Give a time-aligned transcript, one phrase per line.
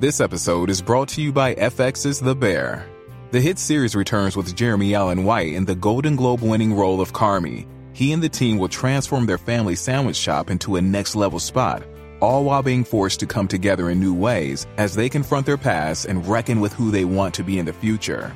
[0.00, 2.84] This episode is brought to you by FX's The Bear.
[3.30, 7.12] The hit series returns with Jeremy Allen White in the Golden Globe winning role of
[7.12, 7.68] Carmy.
[7.92, 11.84] He and the team will transform their family sandwich shop into a next level spot,
[12.20, 16.06] all while being forced to come together in new ways as they confront their past
[16.06, 18.32] and reckon with who they want to be in the future.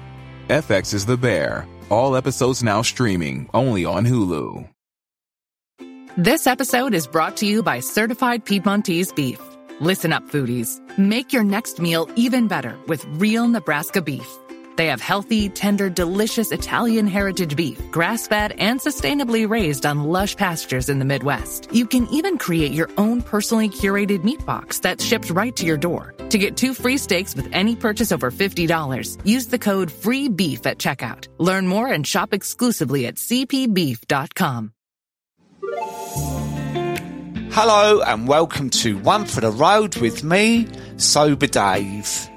[0.47, 1.67] FX is The Bear.
[1.91, 4.69] All episodes now streaming only on Hulu.
[6.17, 9.41] This episode is brought to you by Certified Piedmontese Beef.
[9.81, 10.81] Listen up, foodies.
[10.99, 14.29] Make your next meal even better with real Nebraska beef.
[14.77, 20.35] They have healthy, tender, delicious Italian heritage beef, grass fed and sustainably raised on lush
[20.35, 21.69] pastures in the Midwest.
[21.73, 25.77] You can even create your own personally curated meat box that's shipped right to your
[25.77, 26.13] door.
[26.31, 30.79] To get two free steaks with any purchase over $50, use the code FREEBEEF at
[30.79, 31.29] checkout.
[31.39, 34.73] Learn more and shop exclusively at cpbeef.com.
[37.61, 42.29] Hello and welcome to One for the Road with me, Sober Dave.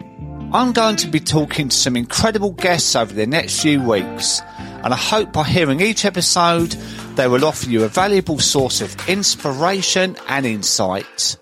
[0.52, 4.92] I'm going to be talking to some incredible guests over the next few weeks, and
[4.92, 6.72] I hope by hearing each episode
[7.18, 11.38] they will offer you a valuable source of inspiration and insight.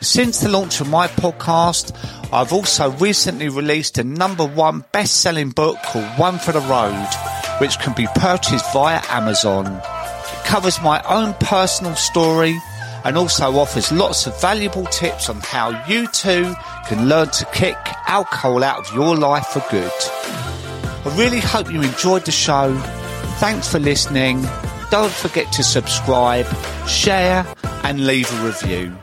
[0.00, 1.98] Since the launch of my podcast,
[2.32, 7.08] I've also recently released a number one best selling book called One for the Road,
[7.58, 9.82] which can be purchased via Amazon
[10.46, 12.56] covers my own personal story
[13.04, 16.54] and also offers lots of valuable tips on how you too
[16.86, 19.92] can learn to kick alcohol out of your life for good.
[21.04, 22.74] I really hope you enjoyed the show.
[23.38, 24.46] Thanks for listening.
[24.90, 26.46] Don't forget to subscribe,
[26.86, 27.44] share,
[27.82, 28.96] and leave a review.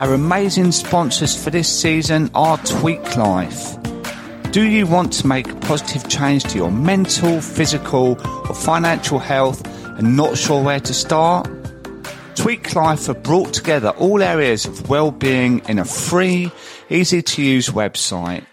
[0.00, 3.83] Our amazing sponsors for this season are Tweak Life.
[4.54, 8.16] Do you want to make a positive change to your mental, physical,
[8.48, 9.66] or financial health
[9.98, 11.50] and not sure where to start?
[12.36, 16.52] Tweak Life have brought together all areas of well-being in a free,
[16.88, 18.46] easy to use website.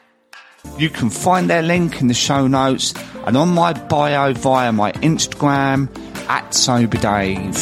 [0.75, 2.95] You can find their link in the show notes
[3.27, 5.87] and on my bio via my Instagram
[6.27, 7.53] at SoberDave.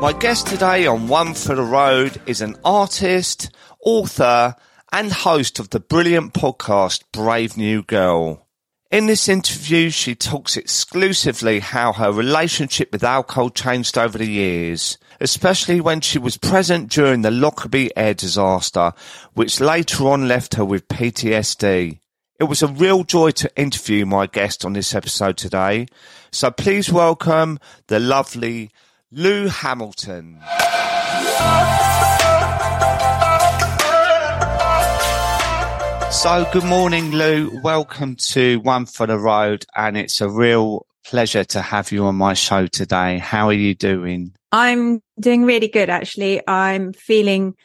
[0.00, 3.50] My guest today on One for the Road is an artist,
[3.84, 4.56] author,
[4.92, 8.46] and host of the brilliant podcast Brave New Girl.
[8.90, 14.98] In this interview, she talks exclusively how her relationship with alcohol changed over the years,
[15.18, 18.92] especially when she was present during the Lockerbie air disaster,
[19.32, 22.00] which later on left her with PTSD.
[22.38, 25.86] It was a real joy to interview my guest on this episode today,
[26.30, 28.70] so please welcome the lovely
[29.10, 30.42] Lou Hamilton.
[36.22, 37.50] So, good morning, Lou.
[37.64, 42.14] Welcome to One for the Road, and it's a real pleasure to have you on
[42.14, 43.18] my show today.
[43.18, 44.32] How are you doing?
[44.52, 46.40] I'm doing really good, actually.
[46.46, 47.56] I'm feeling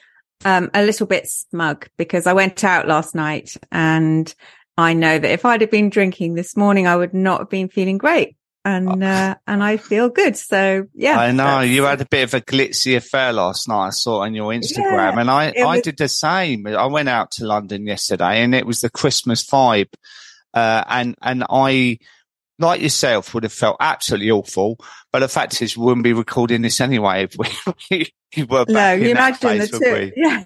[0.44, 4.34] um, a little bit smug because I went out last night and
[4.76, 7.70] I know that if I'd have been drinking this morning, I would not have been
[7.70, 8.37] feeling great
[8.68, 9.08] and oh.
[9.08, 10.36] uh, and I feel good.
[10.36, 13.88] So yeah, I know you had a bit of a glitzy affair last night.
[13.88, 15.82] I saw on your Instagram, yeah, and I I was...
[15.82, 16.68] did the same.
[16.68, 19.94] I went out to London yesterday, and it was the Christmas vibe,
[20.54, 22.00] uh, and and I.
[22.60, 24.80] Like yourself, would have felt absolutely awful,
[25.12, 27.48] but the fact is, we wouldn't be recording this anyway if we,
[28.36, 30.44] we were back no, you imagine place, the two, yeah.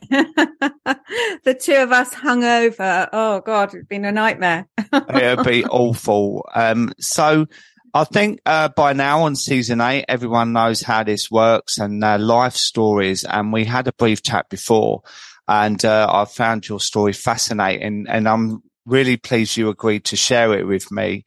[1.45, 3.07] the two of us hung over.
[3.13, 4.67] Oh God, it'd been a nightmare.
[4.93, 6.45] It'd be awful.
[6.53, 7.47] Um, so
[7.93, 12.17] I think uh, by now on season eight, everyone knows how this works and uh,
[12.17, 13.23] life stories.
[13.23, 15.01] And we had a brief chat before,
[15.47, 20.57] and uh, I found your story fascinating, and I'm really pleased you agreed to share
[20.57, 21.25] it with me.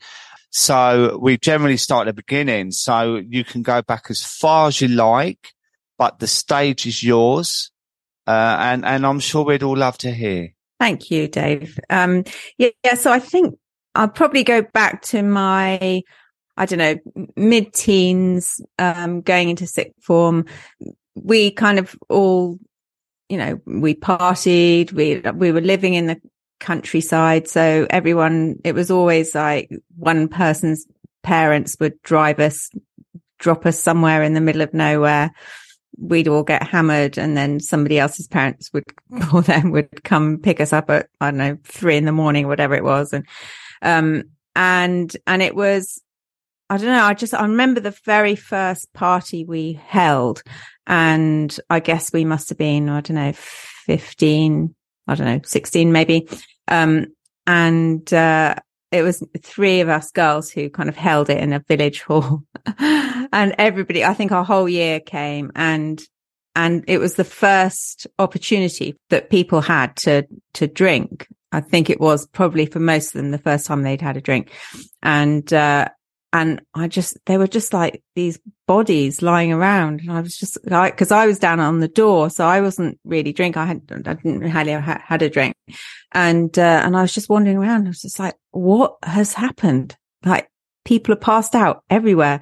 [0.50, 4.80] So we generally start at the beginning, so you can go back as far as
[4.80, 5.52] you like,
[5.98, 7.70] but the stage is yours,
[8.26, 10.50] uh, and and I'm sure we'd all love to hear.
[10.80, 11.78] Thank you, Dave.
[11.90, 12.24] Um,
[12.56, 12.94] yeah, yeah.
[12.94, 13.58] So I think
[13.94, 16.02] I'll probably go back to my
[16.56, 20.46] I don't know, mid teens, um, going into sixth form,
[21.14, 22.58] we kind of all,
[23.28, 26.20] you know, we partied, we, we were living in the
[26.60, 27.48] countryside.
[27.48, 30.86] So everyone, it was always like one person's
[31.22, 32.70] parents would drive us,
[33.38, 35.32] drop us somewhere in the middle of nowhere.
[35.98, 38.84] We'd all get hammered and then somebody else's parents would,
[39.32, 42.46] or them would come pick us up at, I don't know, three in the morning,
[42.46, 43.12] whatever it was.
[43.12, 43.26] And,
[43.82, 44.24] um,
[44.54, 46.00] and, and it was,
[46.70, 47.04] I don't know.
[47.04, 50.42] I just, I remember the very first party we held
[50.86, 54.74] and I guess we must have been, I don't know, 15,
[55.06, 56.28] I don't know, 16 maybe.
[56.68, 57.08] Um,
[57.46, 58.56] and, uh,
[58.90, 62.44] it was three of us girls who kind of held it in a village hall
[62.78, 66.00] and everybody, I think our whole year came and,
[66.56, 71.26] and it was the first opportunity that people had to, to drink.
[71.52, 74.22] I think it was probably for most of them the first time they'd had a
[74.22, 74.50] drink.
[75.02, 75.88] And, uh,
[76.34, 80.00] and I just, they were just like these bodies lying around.
[80.00, 82.28] And I was just like, cause I was down on the door.
[82.28, 83.56] So I wasn't really drink.
[83.56, 85.54] I had, I didn't really have had a drink.
[86.10, 87.86] And, uh, and I was just wandering around.
[87.86, 89.96] I was just like, what has happened?
[90.24, 90.50] Like
[90.84, 92.40] people are passed out everywhere.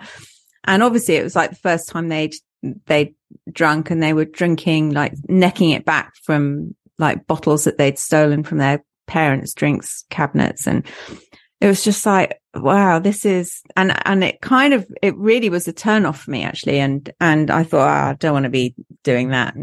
[0.64, 2.34] And obviously it was like the first time they'd,
[2.86, 3.14] they'd
[3.50, 8.42] drunk and they were drinking, like necking it back from like bottles that they'd stolen
[8.42, 10.66] from their parents' drinks cabinets.
[10.66, 10.86] And
[11.62, 15.68] it was just like, wow, this is, and, and it kind of, it really was
[15.68, 16.80] a turn off for me actually.
[16.80, 18.74] And, and I thought, oh, I don't want to be
[19.04, 19.54] doing that.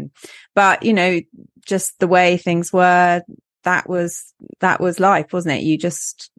[0.54, 1.20] But, you know,
[1.66, 3.22] just the way things were,
[3.64, 5.64] that was, that was life, wasn't it?
[5.64, 6.30] You just,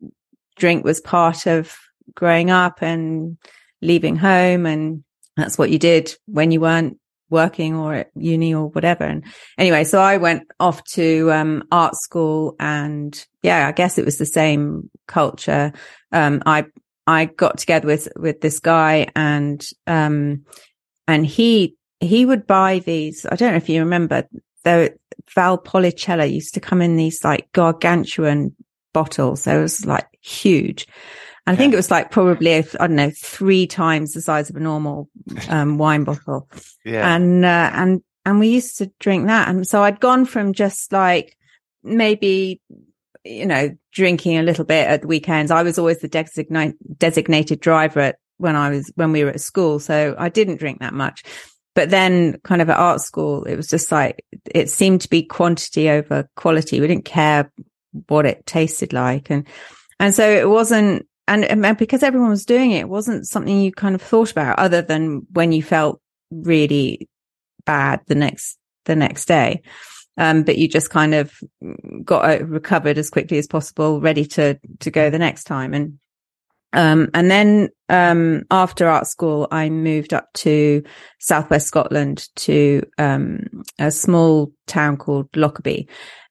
[0.57, 1.75] drink was part of
[2.15, 3.37] growing up and
[3.83, 4.65] leaving home.
[4.65, 5.03] And
[5.37, 6.97] that's what you did when you weren't
[7.31, 9.03] working or at uni or whatever.
[9.05, 9.23] And
[9.57, 14.17] anyway, so I went off to um, art school and yeah, I guess it was
[14.17, 15.73] the same culture.
[16.11, 16.65] Um, I,
[17.07, 20.45] I got together with, with this guy and, um,
[21.07, 23.25] and he, he would buy these.
[23.25, 24.27] I don't know if you remember
[24.63, 24.95] the
[25.35, 28.55] Valpolicella used to come in these like gargantuan
[28.93, 29.43] bottles.
[29.43, 30.87] So it was like huge.
[31.47, 34.59] I think it was like probably, I don't know, three times the size of a
[34.59, 35.09] normal
[35.49, 36.47] um, wine bottle.
[36.85, 37.15] Yeah.
[37.15, 39.49] And, uh, and, and we used to drink that.
[39.49, 41.35] And so I'd gone from just like
[41.83, 42.61] maybe,
[43.25, 45.51] you know, drinking a little bit at the weekends.
[45.51, 49.41] I was always the designate, designated driver at, when I was, when we were at
[49.41, 49.79] school.
[49.79, 51.23] So I didn't drink that much.
[51.73, 54.23] But then kind of at art school, it was just like,
[54.53, 56.81] it seemed to be quantity over quality.
[56.81, 57.51] We didn't care
[58.07, 59.31] what it tasted like.
[59.31, 59.47] And,
[59.99, 63.71] and so it wasn't, and, and because everyone was doing it, it wasn't something you
[63.71, 67.07] kind of thought about other than when you felt really
[67.65, 69.61] bad the next, the next day.
[70.17, 71.33] Um, but you just kind of
[72.03, 75.73] got recovered as quickly as possible, ready to, to go the next time.
[75.73, 75.99] And,
[76.73, 80.83] um, and then, um, after art school, I moved up to
[81.19, 85.87] southwest Scotland to, um, a small town called Lockerbie.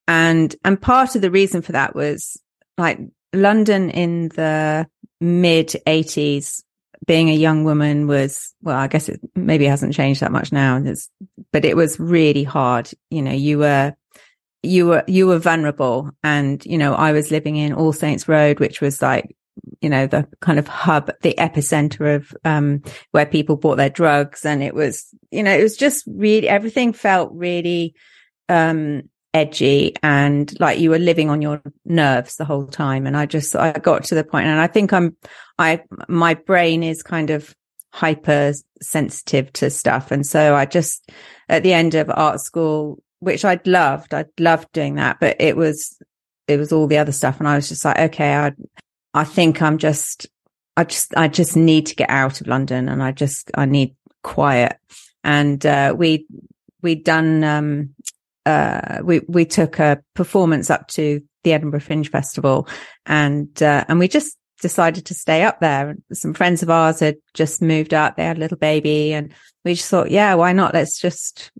[0.06, 2.40] And, and part of the reason for that was
[2.76, 2.98] like
[3.32, 4.86] London in the
[5.20, 6.62] mid 80s,
[7.06, 10.82] being a young woman was, well, I guess it maybe hasn't changed that much now.
[11.52, 12.90] but it was really hard.
[13.10, 13.94] You know, you were,
[14.62, 16.10] you were, you were vulnerable.
[16.22, 19.34] And, you know, I was living in All Saints Road, which was like,
[19.80, 24.44] you know, the kind of hub, the epicenter of, um, where people bought their drugs.
[24.44, 27.94] And it was, you know, it was just really, everything felt really,
[28.48, 33.06] um, edgy and like you were living on your nerves the whole time.
[33.06, 35.16] And I just, I got to the point and I think I'm,
[35.58, 37.54] I, my brain is kind of
[37.92, 40.10] hyper sensitive to stuff.
[40.10, 41.10] And so I just,
[41.48, 45.56] at the end of art school, which I'd loved, I'd loved doing that, but it
[45.56, 45.96] was,
[46.48, 47.38] it was all the other stuff.
[47.38, 48.52] And I was just like, okay, I,
[49.14, 50.26] I think I'm just,
[50.76, 53.94] I just, I just need to get out of London and I just, I need
[54.22, 54.76] quiet.
[55.22, 56.26] And, uh, we,
[56.82, 57.94] we'd done, um,
[58.46, 62.68] uh, we, we took a performance up to the Edinburgh Fringe Festival
[63.06, 65.96] and, uh, and we just decided to stay up there.
[66.12, 68.16] Some friends of ours had just moved up.
[68.16, 69.32] They had a little baby and
[69.64, 70.74] we just thought, yeah, why not?
[70.74, 71.50] Let's just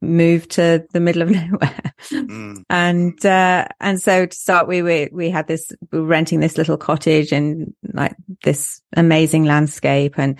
[0.00, 1.92] move to the middle of nowhere.
[2.10, 2.62] Mm.
[2.70, 6.56] And, uh, and so to start, we, we, we had this, we were renting this
[6.56, 10.38] little cottage and like this amazing landscape and,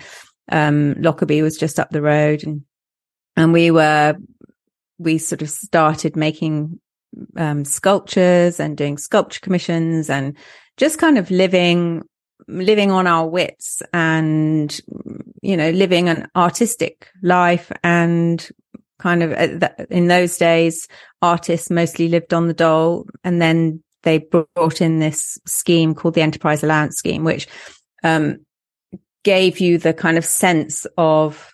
[0.51, 2.61] um, Lockerbie was just up the road and,
[3.35, 4.15] and we were
[4.97, 6.79] we sort of started making
[7.37, 10.37] um, sculptures and doing sculpture commissions and
[10.77, 12.03] just kind of living
[12.47, 14.79] living on our wits and
[15.41, 18.49] you know living an artistic life and
[18.99, 20.87] kind of uh, in those days
[21.21, 26.21] artists mostly lived on the dole and then they brought in this scheme called the
[26.21, 27.47] enterprise allowance scheme which
[28.03, 28.45] um,
[29.23, 31.53] gave you the kind of sense of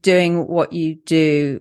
[0.00, 1.60] doing what you do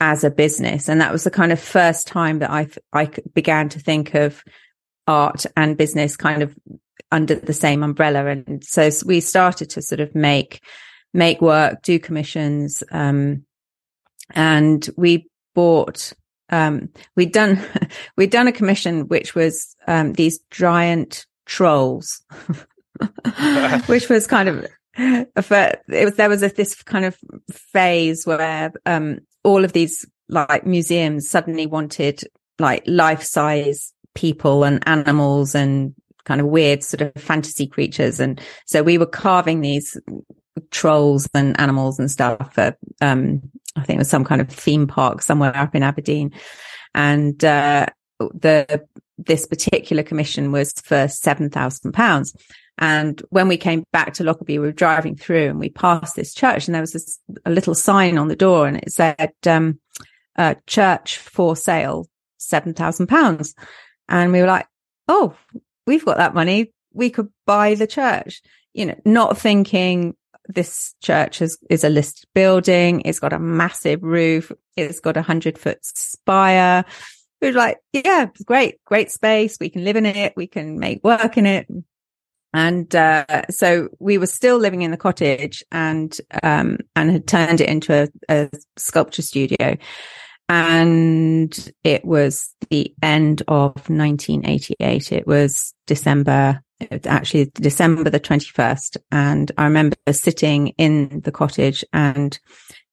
[0.00, 0.88] as a business.
[0.88, 4.42] And that was the kind of first time that I, I began to think of
[5.06, 6.56] art and business kind of
[7.12, 8.26] under the same umbrella.
[8.26, 10.62] And so we started to sort of make,
[11.12, 12.82] make work, do commissions.
[12.90, 13.44] Um,
[14.30, 16.12] and we bought,
[16.48, 17.60] um, we'd done,
[18.16, 22.22] we'd done a commission, which was, um, these giant trolls,
[23.86, 24.66] which was kind of,
[24.96, 27.18] it was, there was a, this kind of
[27.50, 32.22] phase where, um, all of these like museums suddenly wanted
[32.58, 35.94] like life size people and animals and
[36.24, 38.20] kind of weird sort of fantasy creatures.
[38.20, 39.98] And so we were carving these
[40.70, 43.42] trolls and animals and stuff for, um,
[43.76, 46.32] I think it was some kind of theme park somewhere up in Aberdeen.
[46.94, 47.86] And, uh,
[48.18, 48.84] the,
[49.16, 52.36] this particular commission was for £7,000.
[52.78, 56.32] And when we came back to Lockerbie, we were driving through and we passed this
[56.32, 59.78] church and there was this, a little sign on the door and it said, um,
[60.36, 62.08] uh, church for sale,
[62.40, 63.54] £7,000.
[64.08, 64.66] And we were like,
[65.08, 65.34] Oh,
[65.86, 66.72] we've got that money.
[66.92, 70.16] We could buy the church, you know, not thinking
[70.48, 73.02] this church is, is a listed building.
[73.04, 74.52] It's got a massive roof.
[74.76, 76.84] It's got a hundred foot spire.
[77.40, 79.56] We were like, yeah, great, great space.
[79.60, 80.34] We can live in it.
[80.36, 81.66] We can make work in it.
[82.52, 87.60] And, uh, so we were still living in the cottage and, um, and had turned
[87.60, 89.76] it into a, a sculpture studio.
[90.48, 95.12] And it was the end of 1988.
[95.12, 96.60] It was December,
[97.04, 98.96] actually December the 21st.
[99.12, 102.36] And I remember sitting in the cottage and,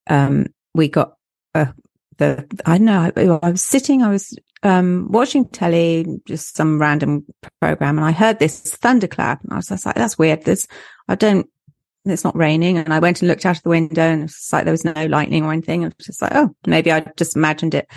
[0.07, 1.13] um, we got,
[1.55, 1.71] uh,
[2.17, 7.25] the, I don't know, I was sitting, I was, um, watching telly, just some random
[7.61, 10.43] program and I heard this thunderclap and I was just like, that's weird.
[10.43, 10.67] There's,
[11.07, 11.47] I don't,
[12.05, 12.77] it's not raining.
[12.77, 15.05] And I went and looked out of the window and it's like there was no
[15.05, 15.83] lightning or anything.
[15.83, 17.89] And was just like, oh, maybe I just imagined it.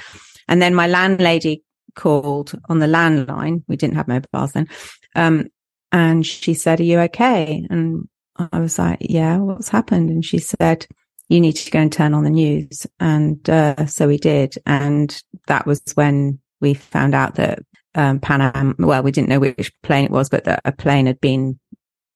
[0.48, 1.62] And then my landlady
[1.94, 3.62] called on the landline.
[3.68, 4.68] We didn't have mobiles then.
[5.14, 5.48] Um,
[5.92, 7.66] and she said, are you okay?
[7.70, 8.08] And
[8.52, 10.10] I was like, yeah, what's happened?
[10.10, 10.86] And she said,
[11.30, 12.86] you need to go and turn on the news.
[12.98, 14.56] And, uh, so we did.
[14.66, 17.60] And that was when we found out that,
[17.94, 21.06] um, Pan Am, well, we didn't know which plane it was, but that a plane
[21.06, 21.58] had been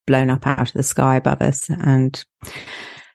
[0.07, 1.71] blown up out of the sky above us.
[1.71, 2.23] And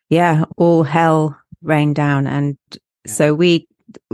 [0.09, 2.27] yeah, all hell rained down.
[2.27, 3.11] And yeah.
[3.11, 3.67] so we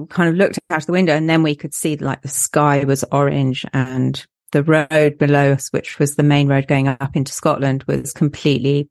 [0.09, 3.03] kind of looked out the window and then we could see like the sky was
[3.11, 7.83] orange and the road below us, which was the main road going up into Scotland
[7.87, 8.89] was completely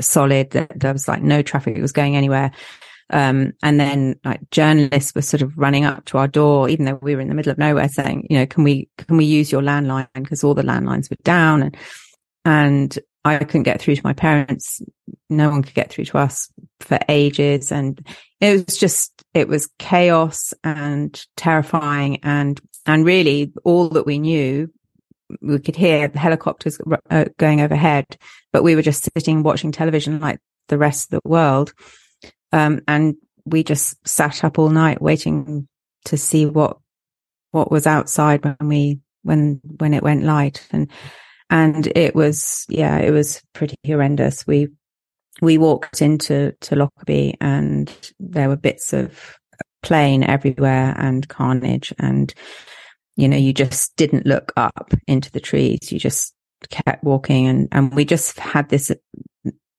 [0.00, 0.50] solid.
[0.50, 1.76] There was like no traffic.
[1.78, 2.52] Was going anywhere.
[3.10, 6.98] Um, and then like journalists were sort of running up to our door, even though
[7.02, 9.52] we were in the middle of nowhere saying, you know, can we, can we use
[9.52, 10.08] your landline?
[10.14, 11.76] Because all the landlines were down and,
[12.46, 14.80] and I couldn't get through to my parents.
[15.28, 16.48] No one could get through to us
[16.80, 17.70] for ages.
[17.70, 18.04] And
[18.40, 22.20] it was just, it was chaos and terrifying.
[22.22, 24.72] And, and really all that we knew,
[25.40, 26.78] we could hear the helicopters
[27.10, 28.16] uh, going overhead,
[28.52, 31.72] but we were just sitting watching television like the rest of the world.
[32.52, 35.68] Um, and we just sat up all night waiting
[36.06, 36.78] to see what,
[37.50, 40.66] what was outside when we, when, when it went light.
[40.70, 40.90] And,
[41.52, 44.68] and it was yeah it was pretty horrendous we
[45.42, 49.36] we walked into to lockerbie and there were bits of
[49.82, 52.34] plane everywhere and carnage and
[53.16, 55.92] you know you just didn't look up into the trees.
[55.92, 56.34] You just
[56.70, 57.46] kept walking.
[57.46, 58.90] And and we just had this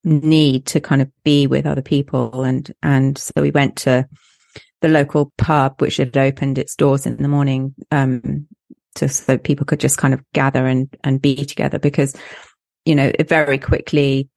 [0.04, 2.44] need to kind of be with other people.
[2.44, 4.08] And and so we went to
[4.82, 8.46] the local pub which had opened its doors in the morning um
[8.96, 12.16] to so people could just kind of gather and and be together because
[12.84, 14.28] you know very quickly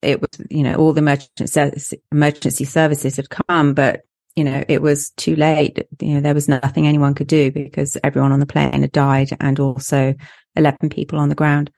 [0.00, 4.02] it was you know all the emergency emergency services had come but
[4.38, 5.86] you know it was too late.
[6.00, 9.30] You know there was nothing anyone could do because everyone on the plane had died
[9.40, 10.14] and also
[10.56, 11.70] 11 people on the ground.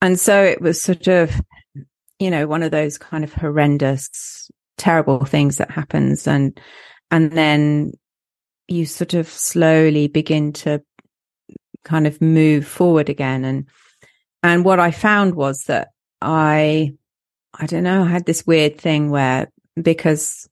[0.00, 1.32] And so it was sort of
[2.18, 6.26] you know one of those kind of horrendous terrible things that happens.
[6.26, 6.60] And
[7.10, 7.92] and then
[8.68, 10.82] you sort of slowly begin to
[11.84, 13.44] kind of move forward again.
[13.44, 13.66] And,
[14.42, 15.88] and what I found was that
[16.20, 16.94] I,
[17.52, 20.48] I don't know, I had this weird thing where because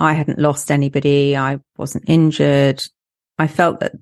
[0.00, 2.82] I hadn't lost anybody, I wasn't injured,
[3.38, 3.92] I felt that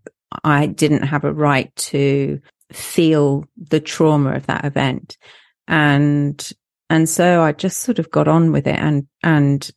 [0.44, 2.40] I didn't have a right to
[2.72, 5.18] feel the trauma of that event.
[5.66, 6.52] And,
[6.88, 9.68] and so I just sort of got on with it and, and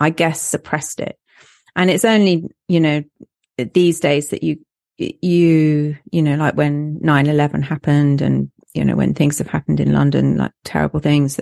[0.00, 1.18] I guess suppressed it.
[1.76, 3.02] And it's only, you know,
[3.56, 4.58] these days that you
[4.98, 9.92] you, you know, like when 9-11 happened and, you know, when things have happened in
[9.92, 11.40] London, like terrible things,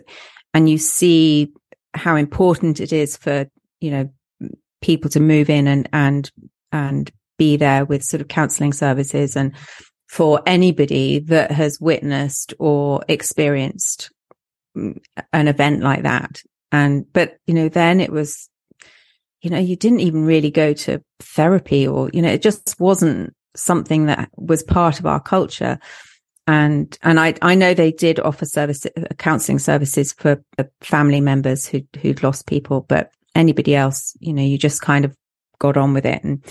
[0.52, 1.52] and you see
[1.94, 3.46] how important it is for,
[3.80, 4.10] you know,
[4.80, 6.30] people to move in and, and,
[6.72, 9.52] and be there with sort of counseling services and
[10.08, 14.10] for anybody that has witnessed or experienced
[14.74, 16.42] an event like that.
[16.72, 18.48] And, but, you know, then it was,
[19.42, 23.34] you know, you didn't even really go to therapy or, you know, it just wasn't
[23.54, 25.78] something that was part of our culture.
[26.46, 30.42] And, and I, I know they did offer service, uh, counseling services for
[30.80, 35.14] family members who, who'd lost people, but anybody else, you know, you just kind of
[35.58, 36.22] got on with it.
[36.24, 36.44] And,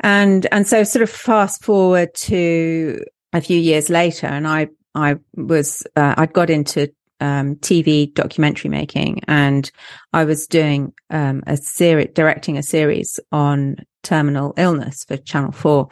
[0.00, 5.16] and, and so sort of fast forward to a few years later and I, I
[5.34, 9.70] was, uh, I'd got into um, TV documentary making and
[10.12, 15.88] I was doing um, a series, directing a series on terminal illness for Channel 4.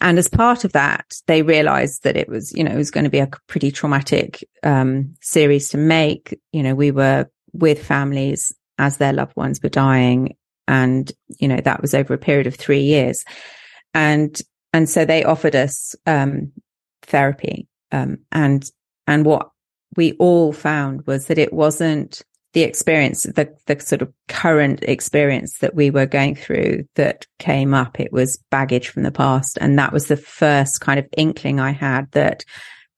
[0.00, 3.04] And as part of that, they realized that it was, you know, it was going
[3.04, 6.38] to be a pretty traumatic um, series to make.
[6.52, 10.36] You know, we were with families as their loved ones were dying.
[10.68, 13.24] And, you know, that was over a period of three years.
[13.94, 14.38] And,
[14.72, 16.52] and so they offered us um,
[17.02, 17.68] therapy.
[17.92, 18.68] Um, and,
[19.06, 19.50] and what
[19.96, 25.58] we all found was that it wasn't the experience, the, the sort of current experience
[25.58, 28.00] that we were going through that came up.
[28.00, 29.58] It was baggage from the past.
[29.60, 32.44] And that was the first kind of inkling I had that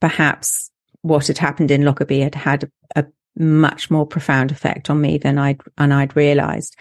[0.01, 0.71] perhaps
[1.03, 3.07] what had happened in Lockerbie had had a, a
[3.39, 6.77] much more profound effect on me than I'd, and I'd realized.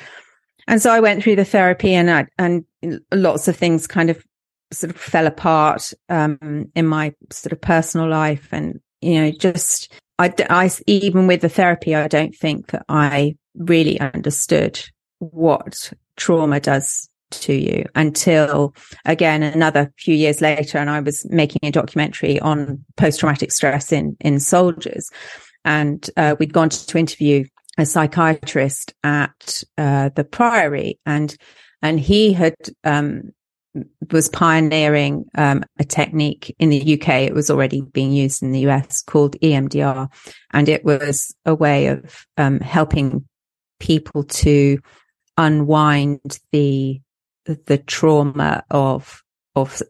[0.67, 2.65] And so I went through the therapy and I, and
[3.13, 4.23] lots of things kind of
[4.71, 9.93] sort of fell apart, um, in my sort of personal life and, you know, just
[10.19, 14.81] I, I, even with the therapy, I don't think that I really understood
[15.19, 18.73] what trauma does to you until
[19.03, 24.15] again another few years later and I was making a documentary on post-traumatic stress in
[24.21, 25.09] in soldiers
[25.67, 27.45] and uh, we'd gone to, to, interview
[27.77, 31.37] a psychiatrist at uh, the priory and
[31.83, 33.33] and he had um,
[34.11, 37.09] was pioneering um, a technique in the UK.
[37.09, 40.09] It was already being used in the US called EMDR.
[40.51, 43.27] And it was a way of um, helping
[43.79, 44.79] people to
[45.37, 47.01] unwind the,
[47.45, 49.21] the trauma of,
[49.55, 49.81] of,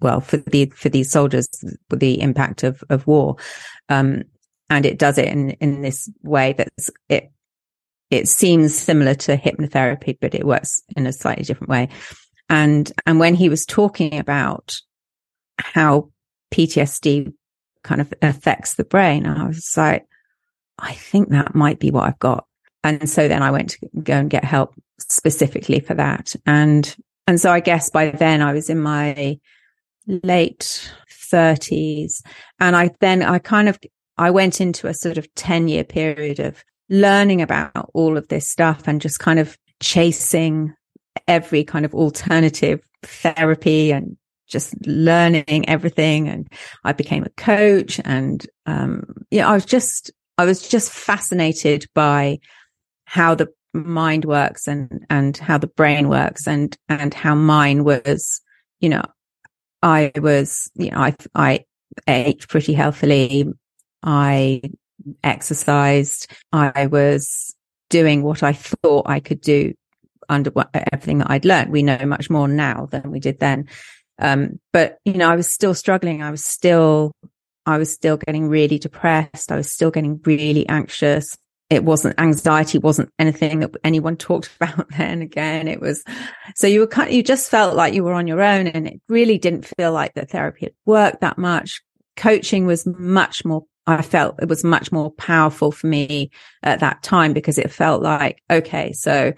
[0.00, 1.48] well, for the, for these soldiers,
[1.88, 3.36] the impact of, of war.
[3.88, 4.24] Um,
[4.68, 7.30] and it does it in, in this way that's, it,
[8.10, 11.88] it seems similar to hypnotherapy, but it works in a slightly different way.
[12.48, 14.80] And, and when he was talking about
[15.58, 16.10] how
[16.52, 17.32] PTSD
[17.82, 20.06] kind of affects the brain, I was like,
[20.78, 22.46] I think that might be what I've got.
[22.84, 26.36] And so then I went to go and get help specifically for that.
[26.44, 26.94] And,
[27.26, 29.38] and so I guess by then I was in my
[30.06, 32.22] late thirties
[32.60, 33.78] and I then I kind of,
[34.18, 38.48] I went into a sort of 10 year period of learning about all of this
[38.48, 40.74] stuff and just kind of chasing
[41.26, 44.16] every kind of alternative therapy and
[44.48, 46.28] just learning everything.
[46.28, 46.48] And
[46.84, 52.38] I became a coach and, um, yeah, I was just, I was just fascinated by
[53.06, 58.40] how the mind works and, and how the brain works and, and how mine was,
[58.80, 59.02] you know,
[59.82, 61.64] I was, you know, I, I
[62.06, 63.46] ate pretty healthily.
[64.06, 64.62] I
[65.22, 66.32] exercised.
[66.52, 67.54] I was
[67.90, 69.74] doing what I thought I could do
[70.28, 70.52] under
[70.92, 71.70] everything that I'd learned.
[71.70, 73.68] We know much more now than we did then.
[74.18, 76.22] Um, but you know, I was still struggling.
[76.22, 77.12] I was still,
[77.66, 79.52] I was still getting really depressed.
[79.52, 81.36] I was still getting really anxious.
[81.68, 85.68] It wasn't anxiety, wasn't anything that anyone talked about then again.
[85.68, 86.02] It was,
[86.54, 88.86] so you were kind of, you just felt like you were on your own and
[88.86, 91.82] it really didn't feel like the therapy had worked that much.
[92.16, 96.30] Coaching was much more I felt it was much more powerful for me
[96.62, 99.32] at that time because it felt like, okay, so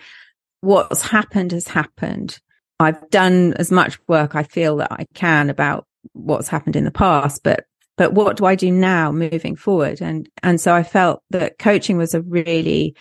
[0.61, 2.41] what's happened has happened.
[2.81, 6.91] I've done as much work I feel that I can about what's happened in the
[6.91, 7.65] past, but
[7.97, 10.01] but what do I do now moving forward?
[10.01, 12.95] And and so I felt that coaching was a really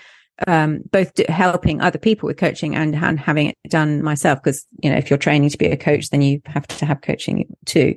[0.45, 4.41] um, both helping other people with coaching and, and having it done myself.
[4.43, 7.01] Because you know, if you're training to be a coach, then you have to have
[7.01, 7.95] coaching too.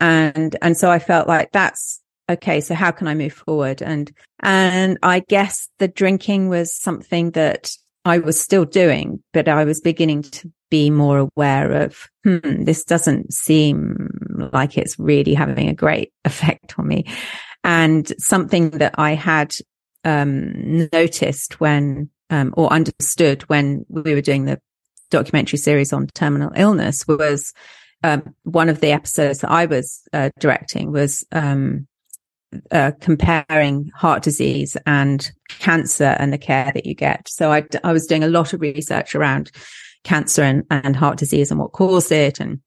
[0.00, 2.60] And and so I felt like that's okay.
[2.60, 3.82] So how can I move forward?
[3.82, 7.70] And and I guess the drinking was something that
[8.04, 12.84] I was still doing, but I was beginning to be more aware of, hmm, this
[12.84, 14.08] doesn't seem
[14.52, 17.04] like it's really having a great effect on me.
[17.62, 19.54] And something that I had,
[20.04, 24.60] um, noticed when, um, or understood when we were doing the
[25.10, 27.52] documentary series on terminal illness was,
[28.02, 31.86] um, one of the episodes that I was uh, directing was, um,
[32.70, 37.28] uh, comparing heart disease and cancer and the care that you get.
[37.28, 39.50] So I, I was doing a lot of research around
[40.04, 42.40] cancer and, and heart disease and what caused it.
[42.40, 42.60] And,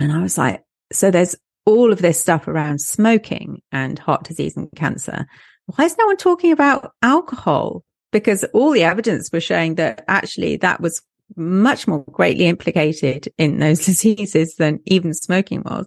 [0.00, 4.56] and I was like, so there's all of this stuff around smoking and heart disease
[4.56, 5.26] and cancer.
[5.66, 7.84] Why is no one talking about alcohol?
[8.10, 11.02] Because all the evidence was showing that actually that was
[11.36, 15.86] much more greatly implicated in those diseases than even smoking was.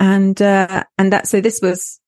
[0.00, 2.00] And, uh, and that, so this was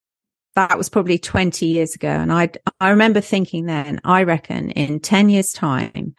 [0.57, 2.09] that was probably 20 years ago.
[2.09, 6.16] And I, I remember thinking then, I reckon in 10 years time,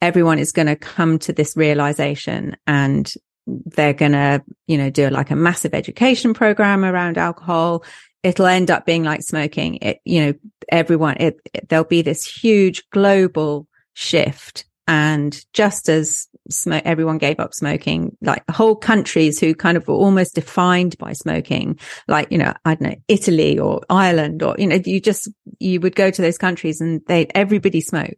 [0.00, 3.12] everyone is going to come to this realization and
[3.46, 7.84] they're going to, you know, do like a massive education program around alcohol.
[8.22, 9.76] It'll end up being like smoking.
[9.76, 10.34] It, you know,
[10.70, 14.66] everyone, it, it, there'll be this huge global shift.
[14.88, 19.94] And just as smoke, everyone gave up smoking, like whole countries who kind of were
[19.94, 24.66] almost defined by smoking, like, you know, I don't know, Italy or Ireland or, you
[24.66, 28.16] know, you just, you would go to those countries and they, everybody smoked.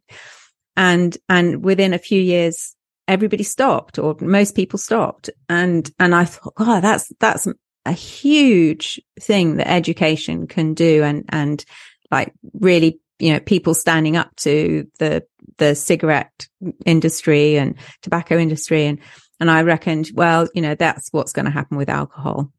[0.77, 2.77] And, and within a few years,
[3.09, 5.29] everybody stopped or most people stopped.
[5.49, 7.49] And, and I thought, God, that's, that's
[7.85, 11.65] a huge thing that education can do and, and
[12.13, 15.25] like really, you know, people standing up to the,
[15.59, 16.49] the cigarette
[16.85, 18.87] industry and tobacco industry.
[18.87, 18.99] And,
[19.39, 22.53] and I reckoned, well, you know, that's what's going to happen with alcohol.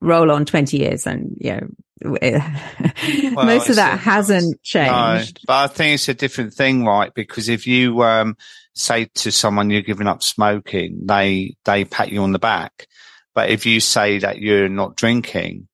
[0.00, 1.68] Roll on 20 years and, you know,
[2.02, 5.38] well, most of that hasn't changed.
[5.38, 7.12] No, but I think it's a different thing, right?
[7.12, 8.36] Because if you, um,
[8.74, 12.86] say to someone you're giving up smoking, they, they pat you on the back.
[13.34, 15.68] But if you say that you're not drinking,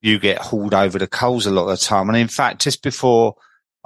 [0.00, 2.08] you get hauled over the coals a lot of the time.
[2.08, 3.36] And in fact, just before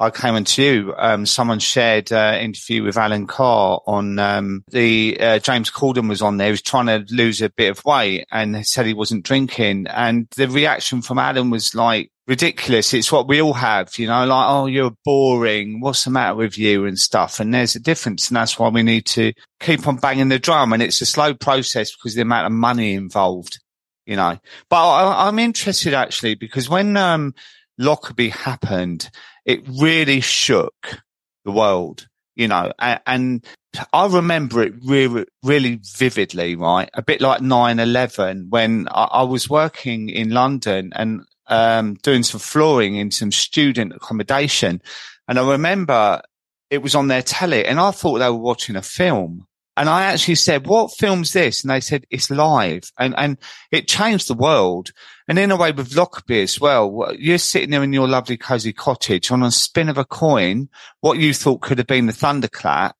[0.03, 4.65] I came into you, um, someone shared an uh, interview with Alan Carr on um,
[4.69, 6.49] the uh, James Corden was on there.
[6.49, 9.87] He was trying to lose a bit of weight and said he wasn't drinking.
[9.87, 12.93] And the reaction from Alan was like ridiculous.
[12.93, 15.81] It's what we all have, you know, like, oh, you're boring.
[15.81, 17.39] What's the matter with you and stuff?
[17.39, 18.29] And there's a difference.
[18.29, 20.73] And that's why we need to keep on banging the drum.
[20.73, 23.61] And it's a slow process because the amount of money involved,
[24.05, 24.37] you know.
[24.69, 27.37] But I, am interested actually because when um,
[27.79, 29.09] Lockerbie happened,
[29.45, 31.01] it really shook
[31.45, 33.47] the world, you know, and, and
[33.93, 36.91] I remember it really, really vividly, right?
[36.95, 42.41] A bit like 9-11 when I, I was working in London and, um, doing some
[42.41, 44.83] flooring in some student accommodation.
[45.29, 46.23] And I remember
[46.71, 49.47] it was on their telly and I thought they were watching a film.
[49.77, 51.63] And I actually said, what film's this?
[51.63, 52.85] And they said, it's live.
[52.99, 53.39] And, and
[53.71, 54.91] it changed the world.
[55.33, 58.75] And in a way with Lockerbie as well, you're sitting there in your lovely cozy
[58.75, 60.69] cottage on a spin of a coin.
[61.01, 62.97] What you thought could have been the thunderclap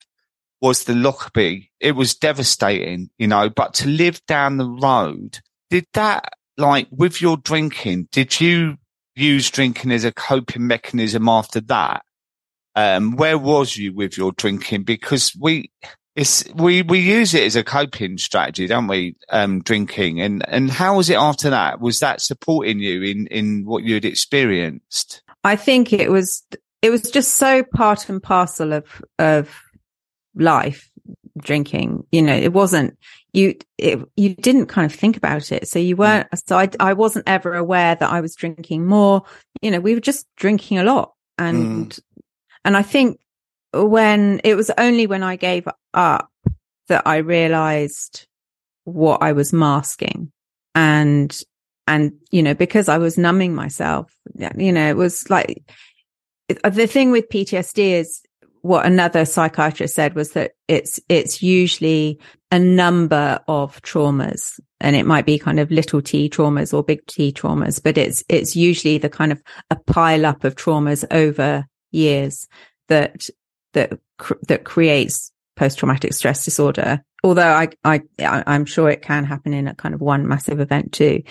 [0.59, 1.71] was the Lockerbie.
[1.79, 7.21] It was devastating, you know, but to live down the road, did that like with
[7.21, 8.79] your drinking, did you
[9.15, 12.03] use drinking as a coping mechanism after that?
[12.75, 14.85] Um, where was you with your drinking?
[14.85, 15.71] Because we,
[16.15, 19.17] it's we we use it as a coping strategy, don't we?
[19.31, 21.81] Um, drinking and and how was it after that?
[21.81, 25.23] Was that supporting you in in what you had experienced?
[25.45, 26.43] I think it was
[26.83, 29.63] it was just so part and parcel of of
[30.35, 30.91] life
[31.39, 32.07] drinking.
[32.13, 32.99] You know, it wasn't
[33.33, 36.29] you it, you didn't kind of think about it, so you weren't.
[36.47, 39.23] So I I wasn't ever aware that I was drinking more.
[39.63, 42.01] You know, we were just drinking a lot, and mm.
[42.67, 43.19] and I think
[43.73, 46.31] when it was only when I gave up
[46.89, 48.27] that I realized
[48.85, 50.33] what I was masking.
[50.75, 51.37] And,
[51.87, 54.15] and, you know, because I was numbing myself,
[54.57, 55.63] you know, it was like
[56.65, 58.23] uh, the thing with PTSD is
[58.63, 65.07] what another psychiatrist said was that it's, it's usually a number of traumas and it
[65.07, 68.99] might be kind of little t traumas or big T traumas, but it's, it's usually
[68.99, 72.49] the kind of a pile up of traumas over years
[72.89, 73.29] that
[73.75, 73.99] that
[74.49, 77.03] that creates post traumatic stress disorder.
[77.25, 80.93] Although I, I, I'm sure it can happen in a kind of one massive event
[80.93, 81.23] too.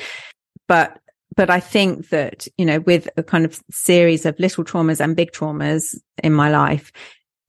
[0.68, 0.98] But,
[1.36, 5.16] but I think that, you know, with a kind of series of little traumas and
[5.16, 6.92] big traumas in my life,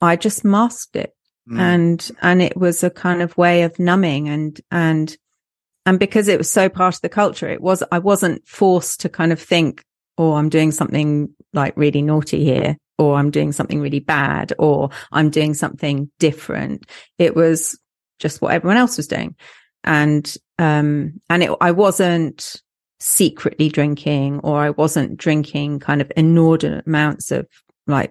[0.00, 1.14] I just masked it.
[1.48, 1.60] Mm.
[1.60, 5.16] And, and it was a kind of way of numbing and, and,
[5.84, 9.08] and because it was so part of the culture, it was, I wasn't forced to
[9.08, 9.84] kind of think,
[10.18, 14.90] oh, I'm doing something like really naughty here or I'm doing something really bad or
[15.10, 16.86] I'm doing something different.
[17.18, 17.78] It was
[18.18, 19.34] just what everyone else was doing.
[19.84, 22.62] And, um, and it, I wasn't
[23.00, 27.48] secretly drinking or I wasn't drinking kind of inordinate amounts of
[27.86, 28.10] like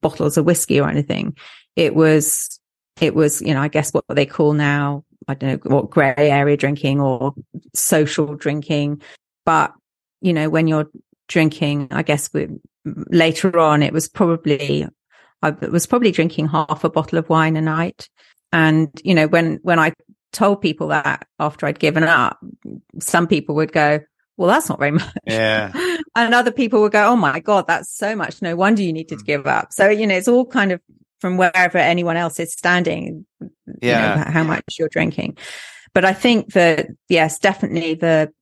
[0.00, 1.36] bottles of whiskey or anything.
[1.76, 2.58] It was,
[3.00, 6.14] it was, you know, I guess what they call now, I don't know what gray
[6.16, 7.34] area drinking or
[7.74, 9.00] social drinking.
[9.46, 9.72] But,
[10.20, 10.88] you know, when you're
[11.32, 12.50] drinking, I guess with
[12.84, 14.86] later on, it was probably,
[15.42, 18.08] I was probably drinking half a bottle of wine a night.
[18.52, 19.94] And, you know, when, when I
[20.32, 22.38] told people that after I'd given up,
[23.00, 24.00] some people would go,
[24.36, 25.14] well, that's not very much.
[25.26, 25.72] Yeah.
[26.16, 28.42] and other people would go, Oh my God, that's so much.
[28.42, 29.26] No wonder you needed to hmm.
[29.26, 29.72] give up.
[29.72, 30.80] So, you know, it's all kind of
[31.20, 33.24] from wherever anyone else is standing,
[33.80, 34.18] yeah.
[34.18, 35.36] You know, how much you're drinking.
[35.94, 38.32] But I think that, yes, definitely the,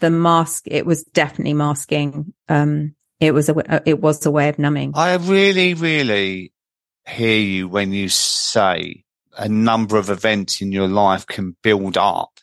[0.00, 4.58] the mask, it was definitely masking, um, it was a it was a way of
[4.58, 4.92] numbing.
[4.94, 6.52] I really, really
[7.06, 9.04] hear you when you say
[9.36, 12.38] a number of events in your life can build up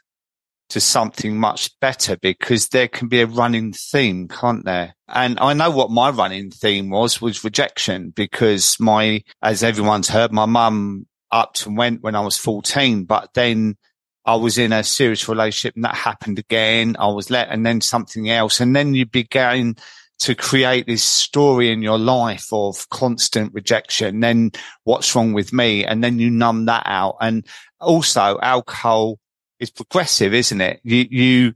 [0.70, 4.96] to something much better because there can be a running theme, can't there?
[5.08, 10.32] And I know what my running theme was, was rejection because my, as everyone's heard,
[10.32, 13.78] my mum upped and went when I was 14, but then
[14.26, 16.96] I was in a serious relationship and that happened again.
[17.00, 18.60] I was let, and then something else.
[18.60, 19.76] And then you began
[20.18, 24.22] to create this story in your life of constant rejection.
[24.22, 24.52] Then
[24.84, 25.86] what's wrong with me?
[25.86, 27.18] And then you numb that out.
[27.22, 27.46] And
[27.80, 29.20] also alcohol
[29.60, 30.80] is progressive, isn't it?
[30.84, 31.54] You, you,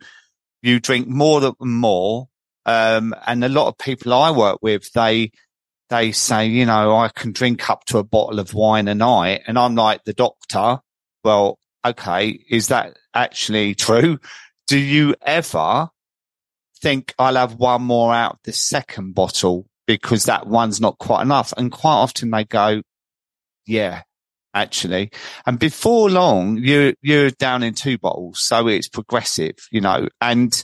[0.61, 2.27] you drink more and more.
[2.65, 5.31] Um, and a lot of people I work with, they,
[5.89, 9.41] they say, you know, I can drink up to a bottle of wine a night.
[9.47, 10.79] And I'm like the doctor.
[11.23, 12.39] Well, okay.
[12.49, 14.19] Is that actually true?
[14.67, 15.89] Do you ever
[16.81, 21.21] think I'll have one more out of the second bottle because that one's not quite
[21.21, 21.53] enough?
[21.57, 22.81] And quite often they go,
[23.65, 24.03] yeah,
[24.53, 25.11] actually.
[25.45, 28.39] And before long, you're, you're down in two bottles.
[28.39, 30.63] So it's progressive, you know, and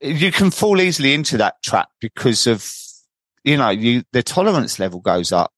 [0.00, 2.68] you can fall easily into that trap because of,
[3.44, 5.52] you know, you, the tolerance level goes up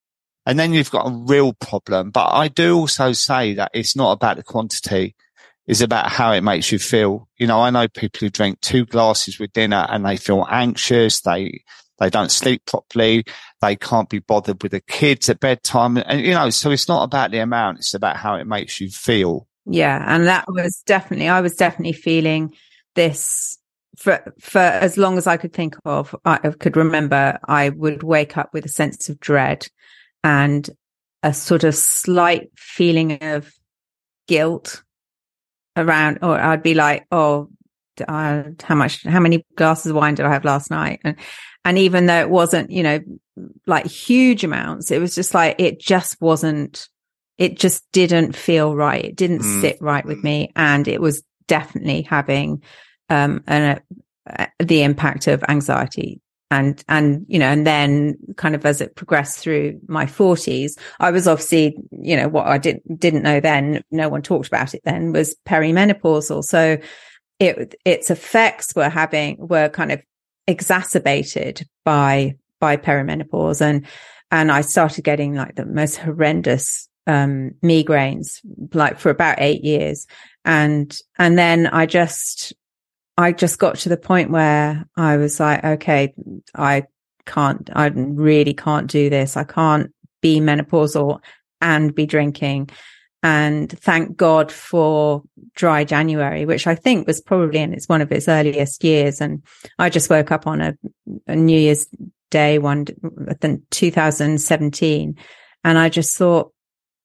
[0.48, 2.10] and then you've got a real problem.
[2.10, 5.14] But I do also say that it's not about the quantity.
[5.66, 7.28] It's about how it makes you feel.
[7.36, 11.20] You know, I know people who drink two glasses with dinner and they feel anxious.
[11.20, 11.64] They,
[11.98, 13.26] they don't sleep properly.
[13.60, 15.98] They can't be bothered with the kids at bedtime.
[15.98, 17.80] And, you know, so it's not about the amount.
[17.80, 19.46] It's about how it makes you feel.
[19.66, 20.02] Yeah.
[20.06, 22.54] And that was definitely, I was definitely feeling
[22.94, 23.58] this
[23.98, 28.38] for, for as long as I could think of, I could remember, I would wake
[28.38, 29.68] up with a sense of dread
[30.28, 30.68] and
[31.22, 33.50] a sort of slight feeling of
[34.26, 34.82] guilt
[35.74, 37.48] around, or I'd be like, oh,
[38.06, 41.00] uh, how much, how many glasses of wine did I have last night?
[41.02, 41.16] And,
[41.64, 43.00] and even though it wasn't, you know,
[43.66, 46.88] like huge amounts, it was just like, it just wasn't,
[47.38, 49.06] it just didn't feel right.
[49.06, 49.60] It didn't mm.
[49.62, 50.52] sit right with me.
[50.54, 52.62] And it was definitely having,
[53.08, 53.80] um, an,
[54.28, 58.96] uh, the impact of anxiety and and you know and then kind of as it
[58.96, 63.82] progressed through my 40s i was obviously you know what i didn't didn't know then
[63.90, 66.42] no one talked about it then was perimenopausal.
[66.44, 66.78] So
[67.38, 70.02] it its effects were having were kind of
[70.46, 73.60] exacerbated by by perimenopause.
[73.60, 73.86] And
[74.30, 78.40] and I started getting like the most horrendous um migraines
[78.74, 80.06] like for about 8 years.
[80.44, 82.54] And and then I just
[83.18, 86.14] I just got to the point where I was like okay
[86.54, 86.84] I
[87.26, 91.20] can't I really can't do this I can't be menopausal
[91.60, 92.70] and be drinking
[93.22, 95.22] and thank God for
[95.54, 99.20] dry January, which I think was probably in its one of its earliest years.
[99.20, 99.42] And
[99.78, 100.74] I just woke up on a,
[101.26, 101.88] a New Year's
[102.30, 102.86] Day one,
[103.28, 105.16] I think 2017,
[105.64, 106.52] and I just thought,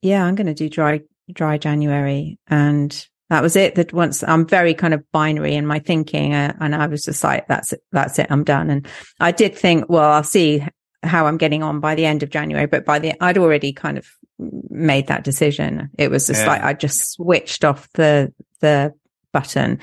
[0.01, 2.37] yeah, I'm going to do dry, dry January.
[2.47, 3.75] And that was it.
[3.75, 7.23] That once I'm very kind of binary in my thinking, uh, and I was just
[7.23, 8.69] like, that's it, that's it, I'm done.
[8.69, 8.87] And
[9.19, 10.65] I did think, well, I'll see
[11.03, 13.97] how I'm getting on by the end of January, but by the, I'd already kind
[13.97, 14.07] of
[14.39, 15.89] made that decision.
[15.97, 16.47] It was just yeah.
[16.47, 18.93] like, I just switched off the, the
[19.31, 19.79] button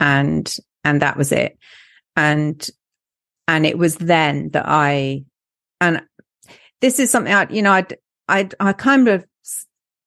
[0.00, 1.58] and, and that was it.
[2.16, 2.66] And,
[3.46, 5.24] and it was then that I,
[5.80, 6.02] and
[6.80, 7.86] this is something I, you know, I,
[8.28, 9.24] I, I kind of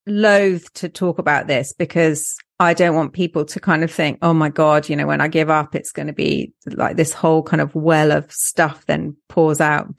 [0.07, 4.33] loathe to talk about this because I don't want people to kind of think, oh
[4.33, 7.43] my God, you know, when I give up, it's going to be like this whole
[7.43, 9.93] kind of well of stuff then pours out.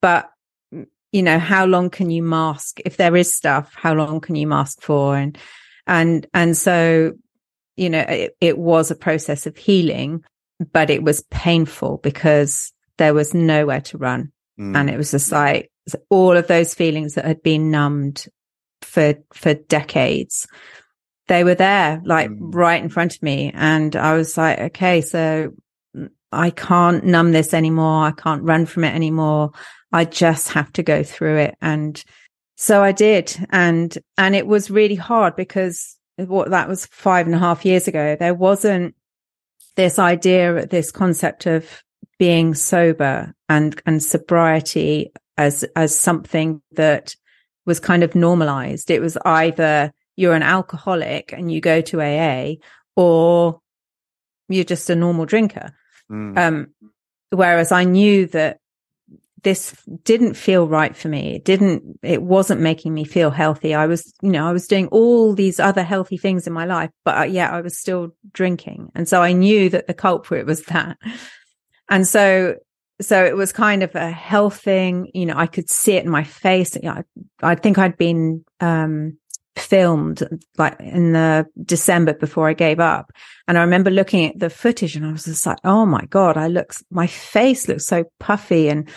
[0.00, 0.30] But
[1.10, 2.80] you know how long can you mask?
[2.84, 5.16] If there is stuff how long can you mask for?
[5.16, 5.38] And
[5.86, 7.12] and and so
[7.76, 10.24] you know it, it was a process of healing
[10.72, 14.30] but it was painful because there was nowhere to run.
[14.58, 14.76] Mm.
[14.76, 15.68] and it was just like
[16.10, 18.28] all of those feelings that had been numbed
[18.82, 20.46] for for decades
[21.28, 22.38] they were there like mm.
[22.54, 25.52] right in front of me and i was like okay so
[26.32, 29.50] i can't numb this anymore i can't run from it anymore
[29.94, 31.56] I just have to go through it.
[31.62, 32.02] And
[32.56, 33.38] so I did.
[33.50, 37.86] And, and it was really hard because what that was five and a half years
[37.86, 38.16] ago.
[38.18, 38.96] There wasn't
[39.76, 41.84] this idea, this concept of
[42.18, 47.14] being sober and, and sobriety as, as something that
[47.64, 48.90] was kind of normalized.
[48.90, 52.54] It was either you're an alcoholic and you go to AA
[52.96, 53.60] or
[54.48, 55.70] you're just a normal drinker.
[56.10, 56.38] Mm.
[56.38, 56.74] Um,
[57.30, 58.58] whereas I knew that
[59.44, 61.36] this didn't feel right for me.
[61.36, 63.74] It didn't, it wasn't making me feel healthy.
[63.74, 66.90] I was, you know, I was doing all these other healthy things in my life,
[67.04, 68.90] but uh, yeah, I was still drinking.
[68.94, 70.96] And so I knew that the culprit was that.
[71.88, 72.56] And so,
[73.00, 75.10] so it was kind of a health thing.
[75.12, 76.74] You know, I could see it in my face.
[76.76, 77.02] You know,
[77.42, 79.18] I, I think I'd been, um,
[79.56, 80.22] filmed
[80.58, 83.12] like in the December before I gave up.
[83.46, 86.36] And I remember looking at the footage and I was just like, Oh my God,
[86.36, 88.88] I look, my face looks so puffy and,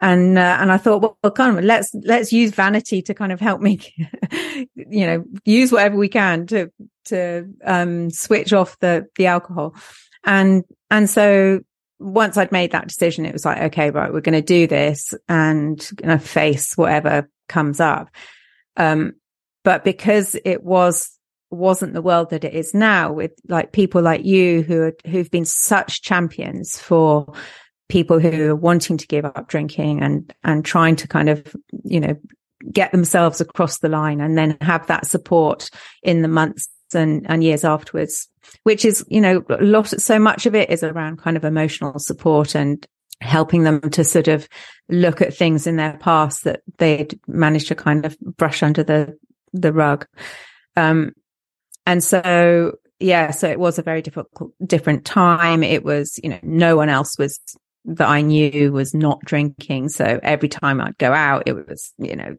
[0.00, 3.30] and, uh, and I thought, well, well, kind of, let's, let's use vanity to kind
[3.30, 3.78] of help me,
[4.74, 6.72] you know, use whatever we can to,
[7.04, 9.76] to, um, switch off the, the alcohol.
[10.24, 11.60] And, and so
[12.00, 15.14] once I'd made that decision, it was like, okay, right, we're going to do this
[15.28, 18.08] and going to face whatever comes up.
[18.76, 19.12] Um,
[19.64, 21.18] but because it was,
[21.50, 25.30] wasn't the world that it is now with like people like you who are, who've
[25.30, 27.32] been such champions for
[27.88, 32.00] people who are wanting to give up drinking and, and trying to kind of, you
[32.00, 32.16] know,
[32.72, 35.68] get themselves across the line and then have that support
[36.02, 38.28] in the months and, and years afterwards,
[38.62, 41.98] which is, you know, a lot, so much of it is around kind of emotional
[41.98, 42.86] support and
[43.20, 44.48] helping them to sort of
[44.88, 49.16] look at things in their past that they'd managed to kind of brush under the,
[49.52, 50.06] the rug.
[50.76, 51.12] Um,
[51.86, 55.62] and so, yeah, so it was a very difficult, different time.
[55.62, 57.38] It was, you know, no one else was
[57.84, 59.88] that I knew was not drinking.
[59.88, 62.36] So every time I'd go out, it was, you know,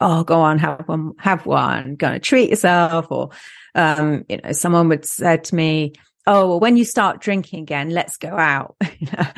[0.00, 3.08] oh, go on, have one, have one, going to treat yourself.
[3.10, 3.30] Or,
[3.74, 5.94] um, you know, someone would say to me,
[6.26, 8.76] oh, well, when you start drinking again, let's go out.
[8.98, 9.32] yeah.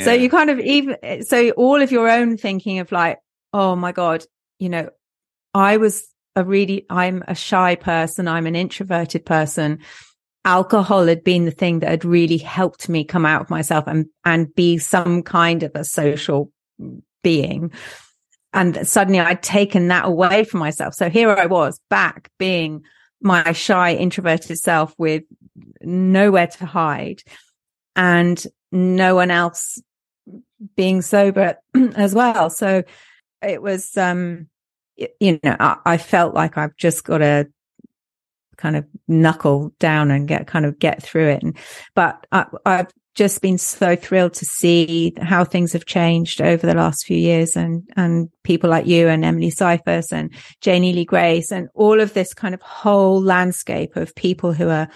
[0.00, 3.18] So you kind of even, so all of your own thinking of like,
[3.52, 4.24] oh my God,
[4.58, 4.90] you know,
[5.54, 8.28] I was a really, I'm a shy person.
[8.28, 9.80] I'm an introverted person.
[10.44, 14.06] Alcohol had been the thing that had really helped me come out of myself and,
[14.24, 16.50] and be some kind of a social
[17.22, 17.72] being.
[18.52, 20.94] And suddenly I'd taken that away from myself.
[20.94, 22.82] So here I was back being
[23.20, 25.24] my shy introverted self with
[25.82, 27.22] nowhere to hide
[27.94, 29.80] and no one else
[30.74, 31.56] being sober
[31.96, 32.48] as well.
[32.50, 32.82] So
[33.42, 34.48] it was, um,
[35.20, 37.48] you know, I, I felt like I've just got to
[38.56, 41.42] kind of knuckle down and get kind of get through it.
[41.42, 41.56] And,
[41.94, 46.74] but I, I've just been so thrilled to see how things have changed over the
[46.74, 51.50] last few years and, and people like you and Emily Syphas and Janey Lee Grace
[51.50, 54.88] and all of this kind of whole landscape of people who are,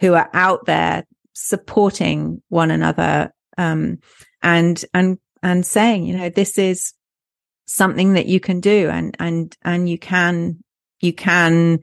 [0.00, 3.98] who are out there supporting one another, um,
[4.42, 6.94] and, and, and saying, you know, this is
[7.66, 10.62] something that you can do and, and, and you can,
[11.00, 11.80] you can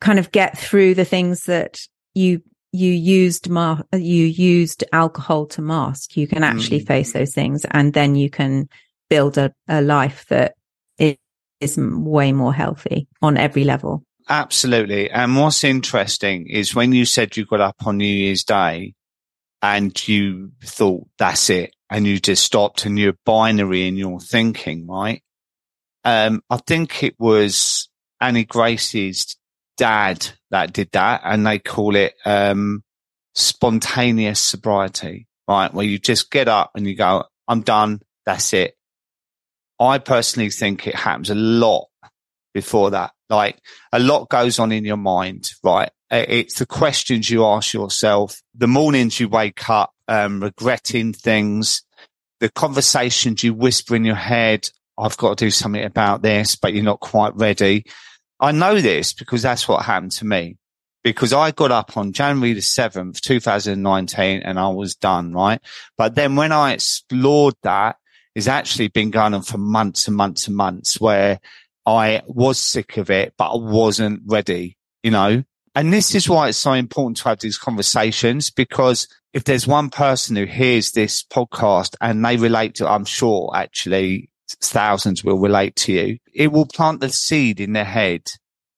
[0.00, 1.80] kind of get through the things that
[2.14, 6.16] you you used ma- you used alcohol to mask.
[6.16, 6.86] You can actually mm.
[6.86, 8.68] face those things and then you can
[9.10, 10.54] build a, a life that
[10.98, 11.16] is,
[11.60, 14.04] is way more healthy on every level.
[14.28, 15.10] Absolutely.
[15.10, 18.94] And what's interesting is when you said you got up on new year's day
[19.60, 24.86] and you thought that's it and you just stopped and you're binary in your thinking
[24.86, 25.22] right
[26.04, 27.88] um i think it was
[28.20, 29.36] annie grace's
[29.76, 32.82] dad that did that and they call it, um,
[33.34, 35.72] spontaneous sobriety, right?
[35.72, 38.00] Where you just get up and you go, I'm done.
[38.26, 38.76] That's it.
[39.80, 41.86] I personally think it happens a lot
[42.54, 43.12] before that.
[43.28, 43.58] Like
[43.90, 45.90] a lot goes on in your mind, right?
[46.12, 51.82] It's the questions you ask yourself, the mornings you wake up, um, regretting things,
[52.40, 54.68] the conversations you whisper in your head.
[54.98, 57.86] I've got to do something about this, but you're not quite ready.
[58.38, 60.58] I know this because that's what happened to me
[61.02, 65.60] because I got up on January the 7th, 2019 and I was done, right?
[65.96, 67.96] But then when I explored that,
[68.34, 71.40] it's actually been going on for months and months and months where
[71.84, 75.44] I was sick of it, but I wasn't ready, you know?
[75.74, 79.88] And this is why it's so important to have these conversations because if there's one
[79.88, 84.30] person who hears this podcast and they relate to, I'm sure actually
[84.60, 86.18] thousands will relate to you.
[86.34, 88.22] It will plant the seed in their head.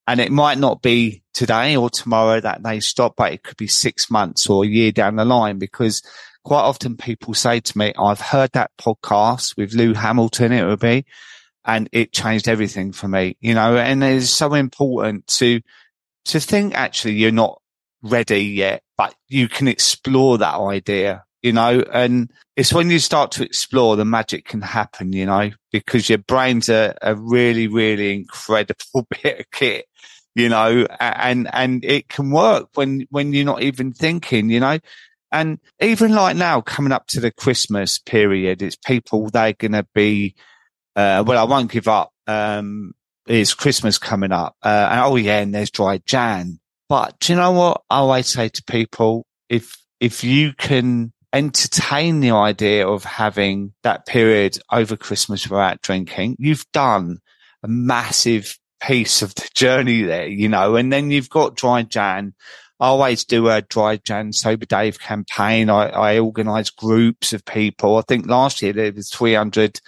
[0.06, 3.66] And it might not be today or tomorrow that they stop, but it could be
[3.66, 6.02] six months or a year down the line because
[6.44, 10.80] quite often people say to me, I've heard that podcast with Lou Hamilton, it would
[10.80, 11.06] be,
[11.64, 15.62] and it changed everything for me, you know, and it's so important to,
[16.26, 17.60] to think actually you're not
[18.02, 23.30] ready yet, but you can explore that idea you know, and it's when you start
[23.32, 28.14] to explore the magic can happen, you know, because your brain's a, a really, really
[28.14, 29.84] incredible bit of kit,
[30.34, 34.78] you know, and, and it can work when, when you're not even thinking, you know,
[35.30, 39.86] and even like now coming up to the Christmas period, it's people, they're going to
[39.94, 40.34] be,
[40.96, 42.10] uh, well, I won't give up.
[42.26, 42.94] Um,
[43.26, 44.56] it's Christmas coming up.
[44.62, 46.60] Uh, and oh yeah, and there's dry Jan.
[46.88, 49.26] But do you know what I always say to people?
[49.48, 56.36] If, if you can entertain the idea of having that period over Christmas without drinking,
[56.38, 57.18] you've done
[57.62, 62.34] a massive piece of the journey there, you know, and then you've got dry Jan.
[62.80, 65.70] I always do a dry Jan sober Dave campaign.
[65.70, 67.96] I, I organize groups of people.
[67.96, 69.80] I think last year there was 300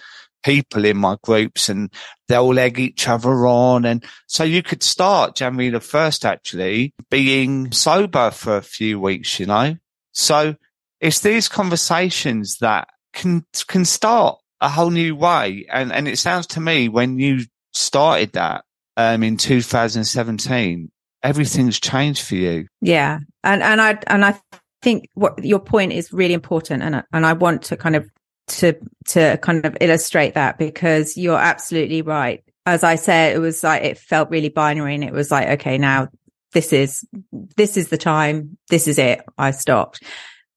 [0.43, 1.91] people in my groups and
[2.27, 3.85] they'll egg each other on.
[3.85, 9.39] And so you could start January the 1st actually being sober for a few weeks,
[9.39, 9.75] you know?
[10.13, 10.55] So
[10.99, 15.65] it's these conversations that can, can start a whole new way.
[15.71, 18.63] And, and it sounds to me when you started that,
[18.97, 20.91] um, in 2017,
[21.23, 22.67] everything's changed for you.
[22.81, 23.19] Yeah.
[23.43, 24.39] And, and I, and I
[24.81, 26.81] think what your point is really important.
[26.81, 28.09] And, and I want to kind of,
[28.47, 28.75] to,
[29.09, 32.43] to kind of illustrate that because you're absolutely right.
[32.65, 35.77] As I said, it was like, it felt really binary and it was like, okay,
[35.77, 36.09] now
[36.53, 38.57] this is, this is the time.
[38.69, 39.21] This is it.
[39.37, 40.03] I stopped.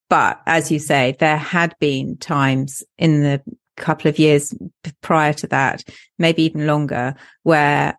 [0.08, 3.42] But as you say, there had been times in the
[3.76, 4.54] couple of years
[5.00, 5.84] prior to that,
[6.18, 7.14] maybe even longer,
[7.44, 7.96] where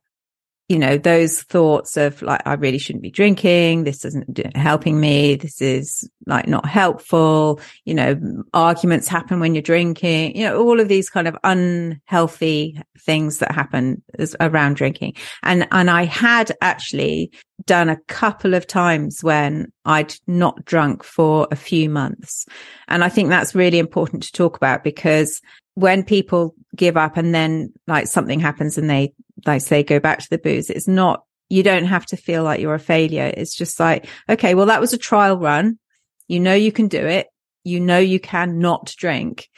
[0.71, 3.83] you know, those thoughts of like, I really shouldn't be drinking.
[3.83, 5.35] This isn't helping me.
[5.35, 7.59] This is like not helpful.
[7.83, 12.81] You know, arguments happen when you're drinking, you know, all of these kind of unhealthy
[13.01, 14.01] things that happen
[14.39, 15.15] around drinking.
[15.43, 17.31] And, and I had actually
[17.65, 22.45] done a couple of times when I'd not drunk for a few months.
[22.87, 25.41] And I think that's really important to talk about because
[25.75, 29.13] when people give up and then like something happens and they
[29.45, 32.59] like say go back to the booze, it's not, you don't have to feel like
[32.59, 33.31] you're a failure.
[33.35, 35.79] It's just like, okay, well, that was a trial run.
[36.27, 37.27] You know, you can do it.
[37.63, 39.49] You know, you can not drink.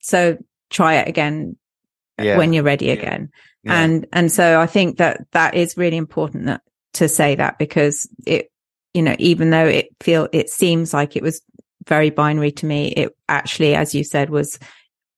[0.00, 0.38] So
[0.70, 1.56] try it again
[2.18, 2.38] uh, yeah.
[2.38, 3.30] when you're ready again.
[3.62, 3.80] Yeah.
[3.80, 6.60] And, and so I think that that is really important that,
[6.94, 8.50] to say that because it,
[8.92, 11.40] you know, even though it feel, it seems like it was
[11.86, 14.58] very binary to me, it actually, as you said, was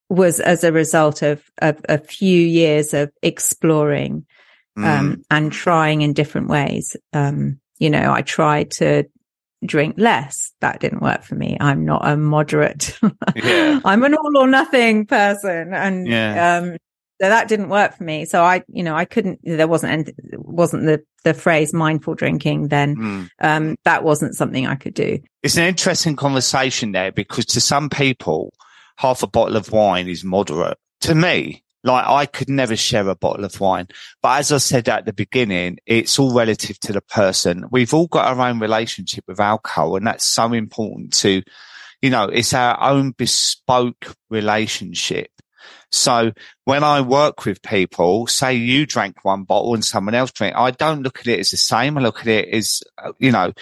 [0.08, 4.26] was as a result of, of a few years of exploring
[4.76, 5.22] um, mm.
[5.30, 6.96] and trying in different ways.
[7.12, 9.04] Um, you know, I tried to
[9.64, 10.52] drink less.
[10.60, 11.56] That didn't work for me.
[11.60, 12.98] I'm not a moderate.
[13.34, 13.80] Yeah.
[13.84, 15.74] I'm an all or nothing person.
[15.74, 16.58] And, yeah.
[16.58, 16.76] um,
[17.20, 18.24] so that didn't work for me.
[18.24, 22.96] So I, you know, I couldn't, there wasn't, wasn't the, the phrase mindful drinking then.
[22.96, 23.28] Mm.
[23.40, 25.18] Um, that wasn't something I could do.
[25.42, 28.52] It's an interesting conversation there because to some people,
[28.96, 30.78] half a bottle of wine is moderate.
[31.02, 33.88] To me, like I could never share a bottle of wine.
[34.22, 37.66] But as I said at the beginning, it's all relative to the person.
[37.70, 41.42] We've all got our own relationship with alcohol and that's so important to,
[42.02, 45.30] you know, it's our own bespoke relationship.
[45.92, 46.32] So
[46.64, 50.72] when I work with people, say you drank one bottle and someone else drank, I
[50.72, 51.96] don't look at it as the same.
[51.96, 53.52] I look at it as, uh, you know,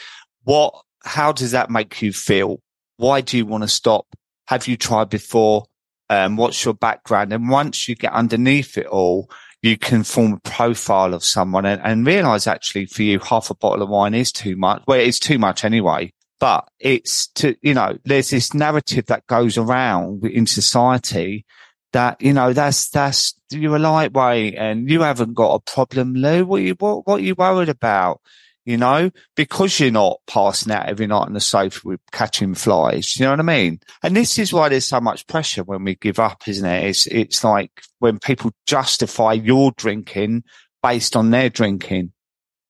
[0.45, 0.75] what,
[1.05, 2.61] how does that make you feel?
[2.97, 4.07] Why do you want to stop?
[4.47, 5.67] Have you tried before?
[6.11, 7.33] Um, what's your background?
[7.33, 9.31] And once you get underneath it all,
[9.63, 13.55] you can form a profile of someone and, and realize actually for you, half a
[13.55, 14.83] bottle of wine is too much.
[14.87, 19.57] Well, it's too much anyway, but it's to, you know, there's this narrative that goes
[19.57, 21.47] around in society
[21.93, 26.45] that, you know, that's, that's, you're a lightweight and you haven't got a problem, Lou.
[26.45, 28.21] What you, what, what are you worried about?
[28.65, 33.19] You know, because you're not passing out every night on the sofa with catching flies.
[33.19, 33.81] You know what I mean?
[34.03, 36.85] And this is why there's so much pressure when we give up, isn't it?
[36.85, 40.45] It's, it's like when people justify your drinking
[40.83, 42.13] based on their drinking,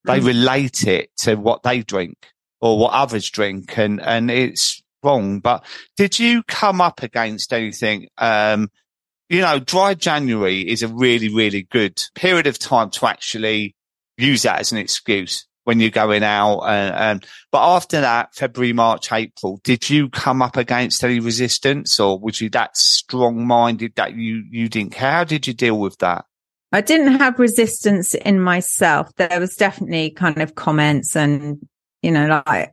[0.05, 0.27] they mm.
[0.27, 2.29] relate it to what they drink
[2.61, 3.79] or what others drink.
[3.79, 5.39] And, and it's wrong.
[5.39, 5.65] But
[5.97, 8.09] did you come up against anything?
[8.19, 8.69] Um,
[9.29, 13.77] you know, dry January is a really, really good period of time to actually
[14.17, 16.61] use that as an excuse when you're going out.
[16.61, 21.99] And, um, but after that, February, March, April, did you come up against any resistance
[21.99, 25.11] or was you that strong minded that you, you didn't care?
[25.11, 26.25] How did you deal with that?
[26.73, 29.11] I didn't have resistance in myself.
[29.17, 31.59] There was definitely kind of comments and,
[32.03, 32.73] you know, like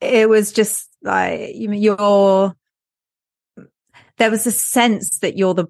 [0.00, 2.54] it was just like, you're,
[4.18, 5.66] there was a sense that you're the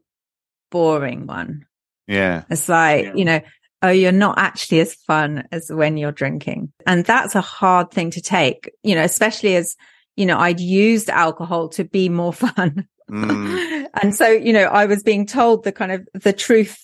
[0.71, 1.67] boring one.
[2.07, 2.45] Yeah.
[2.49, 3.15] It's like, yeah.
[3.15, 3.41] you know,
[3.83, 6.73] oh, you're not actually as fun as when you're drinking.
[6.87, 9.77] And that's a hard thing to take, you know, especially as,
[10.17, 12.87] you know, I'd used alcohol to be more fun.
[13.11, 13.87] Mm.
[14.01, 16.79] and so, you know, I was being told the kind of the truth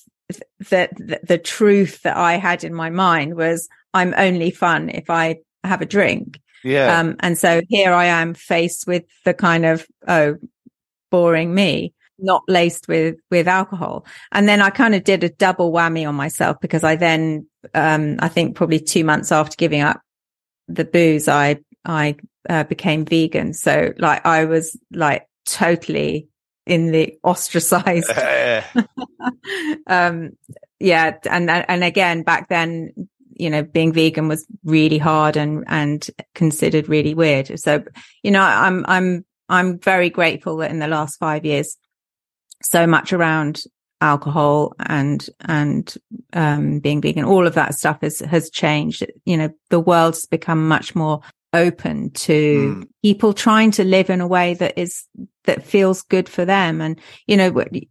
[0.68, 5.08] that the, the truth that I had in my mind was I'm only fun if
[5.08, 6.40] I have a drink.
[6.64, 6.98] Yeah.
[6.98, 10.36] Um, and so here I am faced with the kind of, oh,
[11.10, 15.72] boring me not laced with with alcohol and then i kind of did a double
[15.72, 20.00] whammy on myself because i then um i think probably 2 months after giving up
[20.68, 22.16] the booze i i
[22.48, 26.28] uh, became vegan so like i was like totally
[26.66, 28.10] in the ostracized
[29.86, 30.30] um
[30.80, 31.16] yeah.
[31.28, 32.92] And, and again, back then,
[33.34, 37.58] you know, being vegan was really hard and, and considered really weird.
[37.58, 37.84] So,
[38.22, 41.76] you know, I'm, I'm, I'm very grateful that in the last five years,
[42.62, 43.62] so much around
[44.00, 45.94] alcohol and and
[46.32, 50.68] um, being vegan all of that stuff has has changed you know the world's become
[50.68, 51.20] much more
[51.52, 52.88] open to mm.
[53.02, 55.04] people trying to live in a way that is
[55.44, 57.50] that feels good for them and you know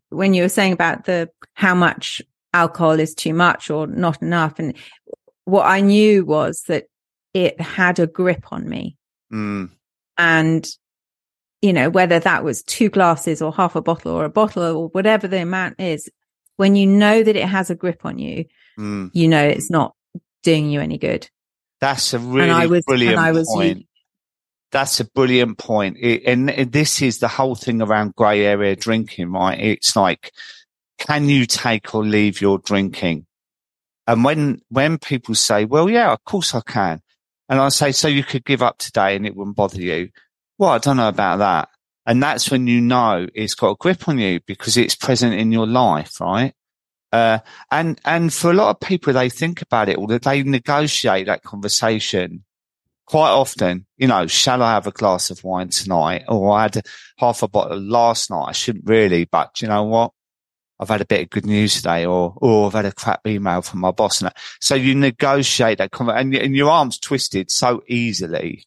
[0.09, 2.22] when you were saying about the how much
[2.53, 4.76] alcohol is too much or not enough and
[5.45, 6.86] what i knew was that
[7.34, 8.95] it had a grip on me
[9.34, 9.70] mm.
[10.18, 10.70] and
[11.61, 14.87] you know, whether that was two glasses or half a bottle or a bottle or
[14.89, 16.09] whatever the amount is,
[16.57, 18.45] when you know that it has a grip on you,
[18.77, 19.09] mm.
[19.13, 19.95] you know it's not
[20.43, 21.29] doing you any good.
[21.79, 23.87] That's a really was, brilliant point.
[24.71, 25.97] That's a brilliant point.
[25.99, 29.59] It, and this is the whole thing around grey area drinking, right?
[29.59, 30.31] It's like,
[30.97, 33.25] can you take or leave your drinking?
[34.07, 37.01] And when, when people say, well, yeah, of course I can.
[37.49, 40.09] And I say, so you could give up today and it wouldn't bother you.
[40.57, 41.69] Well, I don't know about that.
[42.05, 45.51] And that's when you know it's got a grip on you because it's present in
[45.51, 46.53] your life, right?
[47.11, 47.39] Uh,
[47.69, 51.43] and, and for a lot of people, they think about it or they negotiate that
[51.43, 52.43] conversation
[53.05, 53.85] quite often.
[53.97, 56.23] You know, shall I have a glass of wine tonight?
[56.27, 56.81] Or I had
[57.17, 58.45] half a bottle last night.
[58.47, 60.11] I shouldn't really, but you know what?
[60.79, 63.61] I've had a bit of good news today or, or I've had a crap email
[63.61, 64.21] from my boss.
[64.21, 64.31] And.
[64.61, 68.65] So you negotiate that conversation and, and your arms twisted so easily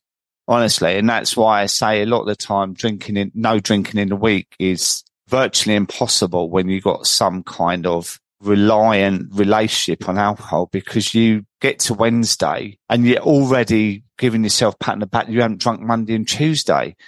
[0.50, 0.96] honestly.
[0.98, 4.08] And that's why I say a lot of the time drinking in, no drinking in
[4.08, 10.68] the week is virtually impossible when you've got some kind of reliant relationship on alcohol
[10.72, 15.28] because you get to Wednesday and you're already giving yourself pat on the back.
[15.28, 16.96] You haven't drunk Monday and Tuesday.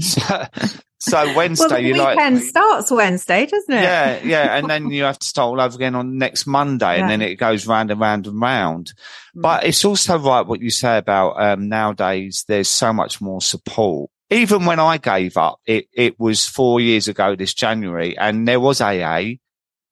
[0.00, 0.20] So,
[0.98, 3.82] so Wednesday, well, you like weekend starts Wednesday, doesn't it?
[3.82, 7.02] Yeah, yeah, and then you have to start all over again on next Monday, yeah.
[7.02, 8.92] and then it goes round and round and round.
[9.36, 9.42] Mm.
[9.42, 12.44] But it's also right what you say about um, nowadays.
[12.48, 14.10] There's so much more support.
[14.30, 18.60] Even when I gave up, it it was four years ago this January, and there
[18.60, 19.34] was AA.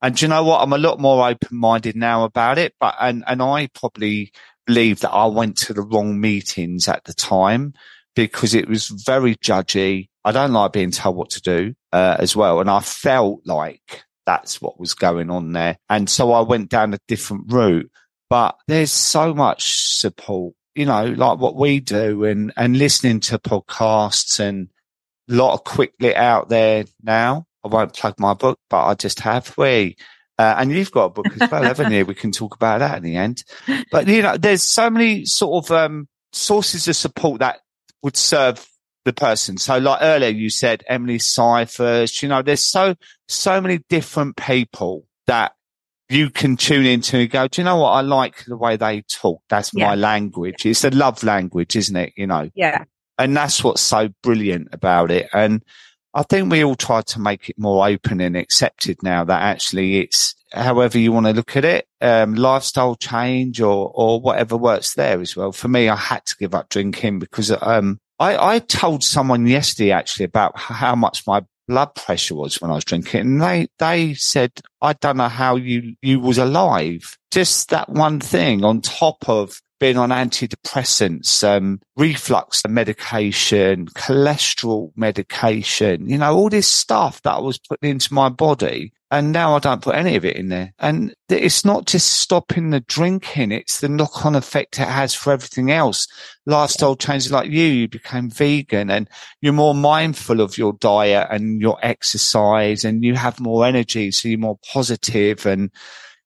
[0.02, 0.60] And you know what?
[0.60, 2.74] I'm a lot more open minded now about it.
[2.78, 4.32] But and and I probably
[4.66, 7.74] believe that I went to the wrong meetings at the time
[8.14, 10.08] because it was very judgy.
[10.24, 12.60] I don't like being told what to do uh, as well.
[12.60, 15.76] And I felt like that's what was going on there.
[15.88, 17.90] And so I went down a different route.
[18.30, 23.38] But there's so much support, you know, like what we do and, and listening to
[23.38, 24.70] podcasts and
[25.30, 27.44] a lot of quit lit out there now.
[27.64, 29.54] I won't plug my book, but I just have.
[29.56, 29.96] We,
[30.38, 32.04] uh, and you've got a book as well, haven't you?
[32.06, 33.44] We can talk about that in the end.
[33.90, 37.60] But you know, there's so many sort of um, sources of support that
[38.02, 38.66] would serve
[39.04, 39.56] the person.
[39.58, 42.94] So like earlier, you said Emily Syphas, you know, there's so,
[43.28, 45.52] so many different people that
[46.08, 47.90] you can tune into and go, do you know what?
[47.90, 49.42] I like the way they talk.
[49.48, 49.88] That's yeah.
[49.88, 50.66] my language.
[50.66, 52.12] It's a love language, isn't it?
[52.16, 52.50] You know?
[52.54, 52.84] Yeah.
[53.18, 55.28] And that's what's so brilliant about it.
[55.32, 55.62] And
[56.14, 59.98] I think we all try to make it more open and accepted now that actually
[59.98, 64.94] it's however you want to look at it, um, lifestyle change or, or whatever works
[64.94, 65.50] there as well.
[65.50, 69.90] For me, I had to give up drinking because, um, I, I told someone yesterday
[69.90, 73.20] actually about how much my blood pressure was when I was drinking.
[73.20, 77.16] And they, they said, I don't know how you, you was alive.
[77.30, 86.08] Just that one thing on top of being on antidepressants, um, reflux medication, cholesterol medication,
[86.08, 88.93] you know, all this stuff that I was putting into my body.
[89.10, 90.72] And now I don't put any of it in there.
[90.78, 93.52] And it's not just stopping the drinking.
[93.52, 96.08] It's the knock on effect it has for everything else.
[96.46, 99.08] Lifestyle changes like you, you became vegan and
[99.40, 104.10] you're more mindful of your diet and your exercise and you have more energy.
[104.10, 105.70] So you're more positive and,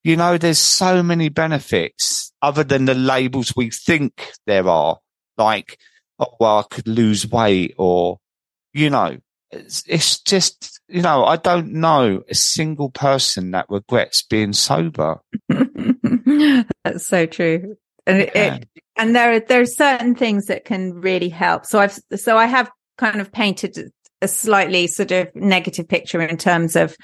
[0.02, 4.98] you know, there's so many benefits other than the labels we think there are,
[5.36, 5.78] like,
[6.18, 8.18] oh, well, I could lose weight or,
[8.72, 9.18] you know,
[9.50, 15.20] it's, it's just, you know, I don't know a single person that regrets being sober.
[16.84, 17.76] That's so true.
[18.06, 18.54] And yeah.
[18.56, 21.66] it, and there are, there are certain things that can really help.
[21.66, 26.36] So I've, so I have kind of painted a slightly sort of negative picture in
[26.36, 26.96] terms of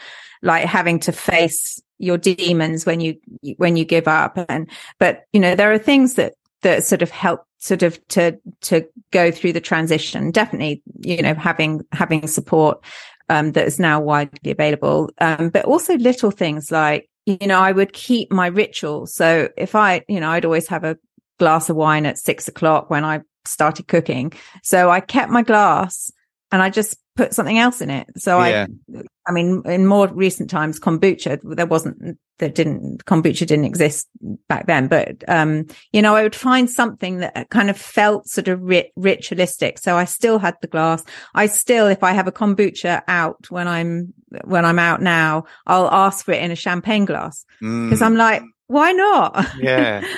[0.42, 3.16] like having to face your demons when you
[3.56, 4.68] when you give up and
[4.98, 6.34] but you know there are things that
[6.64, 10.30] that sort of help sort of to to go through the transition.
[10.30, 12.84] Definitely you know having having support
[13.28, 15.10] um, that is now widely available.
[15.20, 19.06] Um, but also little things like you know i would keep my ritual.
[19.06, 20.98] So if i you know i'd always have a
[21.38, 24.32] glass of wine at six o'clock when i started cooking.
[24.62, 26.10] So i kept my glass
[26.54, 28.06] and I just put something else in it.
[28.16, 28.68] So yeah.
[28.94, 34.08] I, I mean, in more recent times, kombucha, there wasn't, there didn't, kombucha didn't exist
[34.48, 38.46] back then, but, um, you know, I would find something that kind of felt sort
[38.46, 39.80] of ri- ritualistic.
[39.80, 41.02] So I still had the glass.
[41.34, 45.90] I still, if I have a kombucha out when I'm, when I'm out now, I'll
[45.90, 48.02] ask for it in a champagne glass because mm.
[48.02, 49.44] I'm like, why not?
[49.58, 50.06] Yeah.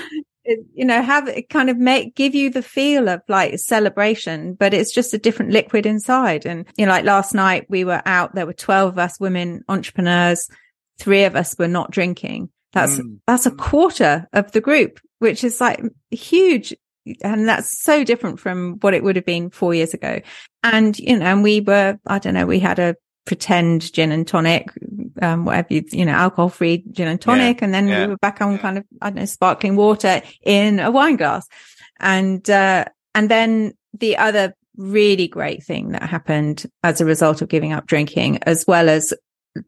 [0.74, 4.74] you know, have it kind of make, give you the feel of like celebration, but
[4.74, 6.46] it's just a different liquid inside.
[6.46, 9.64] And, you know, like last night we were out, there were 12 of us women
[9.68, 10.48] entrepreneurs.
[10.98, 12.50] Three of us were not drinking.
[12.72, 13.18] That's, mm.
[13.26, 16.74] that's a quarter of the group, which is like huge.
[17.22, 20.20] And that's so different from what it would have been four years ago.
[20.62, 22.96] And, you know, and we were, I don't know, we had a
[23.26, 24.70] pretend gin and tonic,
[25.20, 27.60] um, whatever you, you know, alcohol free gin and tonic.
[27.60, 28.58] Yeah, and then yeah, we were back on yeah.
[28.58, 31.46] kind of, I don't know, sparkling water in a wine glass.
[32.00, 37.48] And, uh, and then the other really great thing that happened as a result of
[37.48, 39.12] giving up drinking, as well as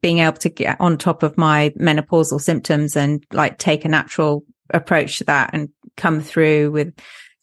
[0.01, 4.45] being able to get on top of my menopausal symptoms and like take a natural
[4.71, 6.95] approach to that and come through with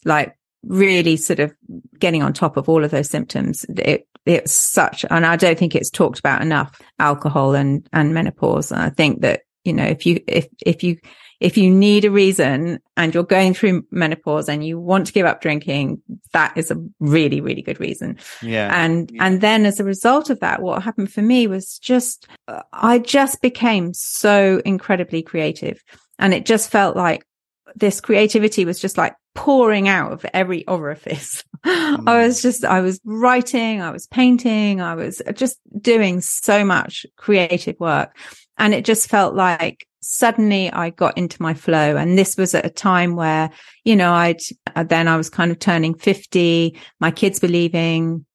[0.05, 1.53] like really sort of
[1.99, 3.65] getting on top of all of those symptoms.
[3.69, 8.71] It it's such, and I don't think it's talked about enough, alcohol and, and menopause.
[8.71, 10.97] And I think that, you know, if you, if, if you,
[11.39, 15.27] if you need a reason and you're going through menopause and you want to give
[15.27, 16.01] up drinking,
[16.33, 18.17] that is a really, really good reason.
[18.41, 18.71] Yeah.
[18.73, 19.25] And, yeah.
[19.25, 22.99] and then as a result of that, what happened for me was just, uh, I
[22.99, 25.83] just became so incredibly creative
[26.17, 27.27] and it just felt like
[27.75, 31.43] this creativity was just like pouring out of every orifice.
[31.65, 32.07] Mm.
[32.07, 37.07] I was just, I was writing, I was painting, I was just doing so much
[37.15, 38.15] creative work.
[38.59, 41.97] And it just felt like suddenly I got into my flow.
[41.97, 43.49] And this was at a time where,
[43.83, 44.41] you know, I'd,
[44.75, 46.79] then I was kind of turning 50.
[46.99, 48.27] My kids were leaving.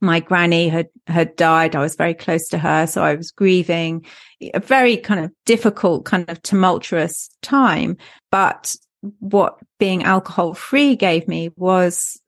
[0.00, 1.74] My granny had, had died.
[1.74, 2.86] I was very close to her.
[2.86, 4.06] So I was grieving
[4.52, 7.96] a very kind of difficult, kind of tumultuous time.
[8.30, 8.76] But
[9.20, 12.20] what being alcohol free gave me was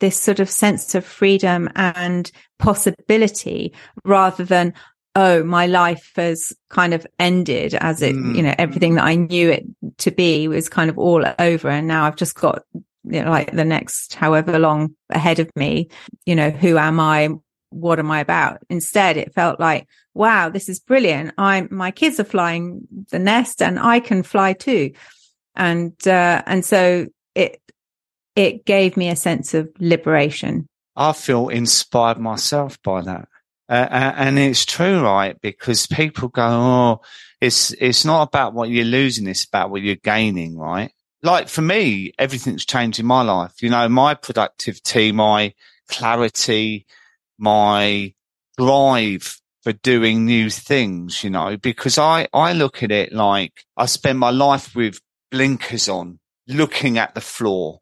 [0.00, 3.72] this sort of sense of freedom and possibility
[4.04, 4.74] rather than,
[5.14, 8.36] oh, my life has kind of ended as it, mm.
[8.36, 9.64] you know, everything that I knew it
[9.98, 11.68] to be was kind of all over.
[11.68, 12.62] And now I've just got,
[13.04, 15.88] you know, like the next however long ahead of me,
[16.26, 17.30] you know, who am I?
[17.70, 18.62] What am I about?
[18.70, 21.34] Instead, it felt like, wow, this is brilliant.
[21.36, 24.92] I'm, my kids are flying the nest and I can fly too
[25.58, 27.60] and uh, and so it
[28.34, 30.66] it gave me a sense of liberation.
[30.96, 33.28] I feel inspired myself by that,
[33.68, 35.38] uh, and it's true, right?
[35.40, 37.00] Because people go, "Oh,
[37.40, 40.92] it's it's not about what you're losing; it's about what you're gaining," right?
[41.22, 43.60] Like for me, everything's changed in my life.
[43.60, 45.52] You know, my productivity, my
[45.88, 46.86] clarity,
[47.38, 48.14] my
[48.56, 53.86] drive for doing new things, you know, because I, I look at it like I
[53.86, 55.00] spend my life with
[55.30, 57.80] blinkers on, looking at the floor,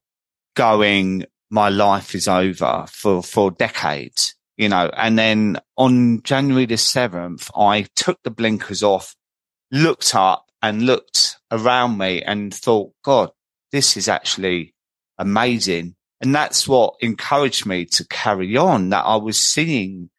[0.55, 6.75] going, my life is over for, for decades, you know, and then on January the
[6.75, 9.15] 7th, I took the blinkers off,
[9.71, 13.31] looked up and looked around me and thought, God,
[13.73, 14.75] this is actually
[15.19, 15.95] amazing.
[16.21, 20.11] And that's what encouraged me to carry on that I was seeing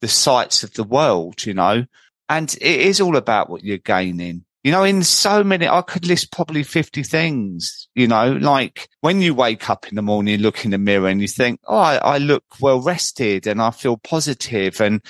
[0.00, 1.86] the sights of the world, you know,
[2.28, 4.44] and it is all about what you're gaining.
[4.64, 9.22] You know, in so many, I could list probably 50 things, you know, like when
[9.22, 11.76] you wake up in the morning, you look in the mirror and you think, Oh,
[11.76, 15.00] I, I look well rested and I feel positive and,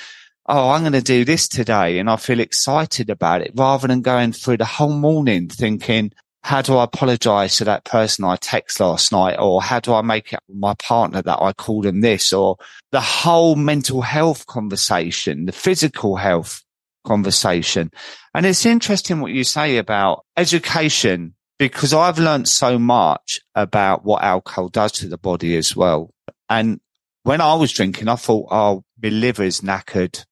[0.51, 1.99] Oh, I'm going to do this today.
[1.99, 6.63] And I feel excited about it rather than going through the whole morning thinking, how
[6.63, 9.37] do I apologize to that person I text last night?
[9.39, 12.33] Or how do I make it my partner that I called them this?
[12.33, 12.57] Or
[12.93, 16.65] the whole mental health conversation, the physical health
[17.09, 17.91] conversation.
[18.35, 24.23] And it's interesting what you say about education because I've learned so much about what
[24.23, 26.11] alcohol does to the body as well.
[26.49, 26.81] And
[27.25, 30.25] when I was drinking, I thought, oh, my liver's knackered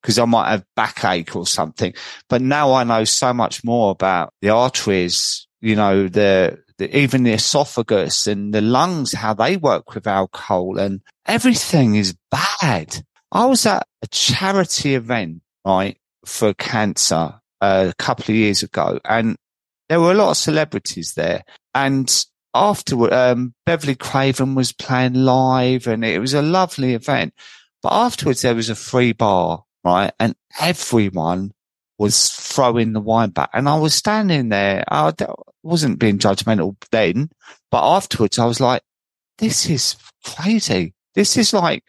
[0.00, 1.94] because I might have backache or something.
[2.28, 7.22] But now I know so much more about the arteries, you know, the, the, even
[7.22, 13.04] the esophagus and the lungs, how they work with alcohol and everything is bad.
[13.30, 15.96] I was at a charity event, right?
[16.24, 19.36] For cancer uh, a couple of years ago, and
[19.88, 21.42] there were a lot of celebrities there.
[21.74, 27.34] And afterward, um, Beverley Craven was playing live, and it was a lovely event.
[27.82, 30.12] But afterwards, there was a free bar, right?
[30.20, 31.52] And everyone
[31.98, 33.50] was throwing the wine back.
[33.52, 34.84] And I was standing there.
[34.88, 35.12] I
[35.62, 37.30] wasn't being judgmental then,
[37.70, 38.82] but afterwards, I was like,
[39.38, 40.94] this is crazy.
[41.14, 41.84] This is like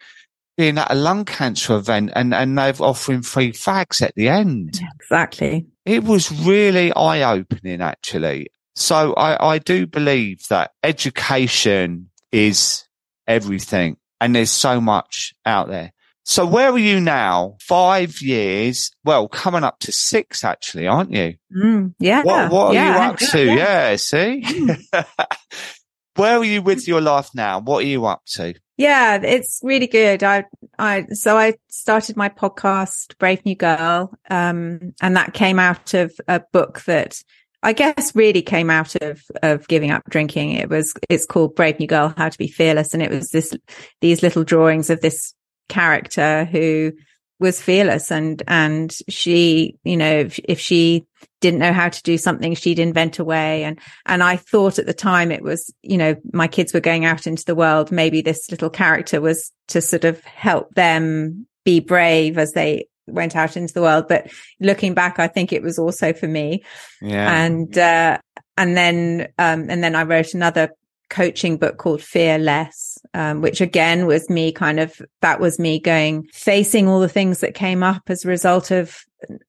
[0.56, 4.80] being at a lung cancer event and, and they're offering free fags at the end.
[4.96, 5.66] Exactly.
[5.84, 8.48] It was really eye opening, actually.
[8.76, 12.84] So I, I do believe that education is
[13.26, 15.92] everything and there's so much out there.
[16.26, 17.56] So where are you now?
[17.60, 18.90] Five years.
[19.04, 21.34] Well, coming up to six, actually, aren't you?
[21.54, 22.22] Mm, yeah.
[22.22, 23.44] What, what are yeah, you up to?
[23.44, 23.90] Yeah.
[23.90, 24.42] yeah see?
[26.16, 27.60] where are you with your life now?
[27.60, 28.54] What are you up to?
[28.76, 30.24] Yeah, it's really good.
[30.24, 30.44] I,
[30.78, 34.12] I, so I started my podcast, Brave New Girl.
[34.28, 37.16] Um, and that came out of a book that
[37.62, 40.52] I guess really came out of, of giving up drinking.
[40.52, 42.94] It was, it's called Brave New Girl, How to Be Fearless.
[42.94, 43.54] And it was this,
[44.00, 45.34] these little drawings of this
[45.68, 46.92] character who
[47.40, 51.06] was fearless and, and she, you know, if, if she
[51.40, 53.64] didn't know how to do something, she'd invent a way.
[53.64, 57.04] And, and I thought at the time it was, you know, my kids were going
[57.04, 57.92] out into the world.
[57.92, 63.36] Maybe this little character was to sort of help them be brave as they went
[63.36, 64.06] out into the world.
[64.08, 64.30] But
[64.60, 66.64] looking back, I think it was also for me.
[67.02, 67.44] Yeah.
[67.44, 68.18] And, uh,
[68.56, 70.70] and then, um, and then I wrote another
[71.10, 75.78] coaching book called Fear Less, um, which again was me kind of, that was me
[75.78, 78.98] going, facing all the things that came up as a result of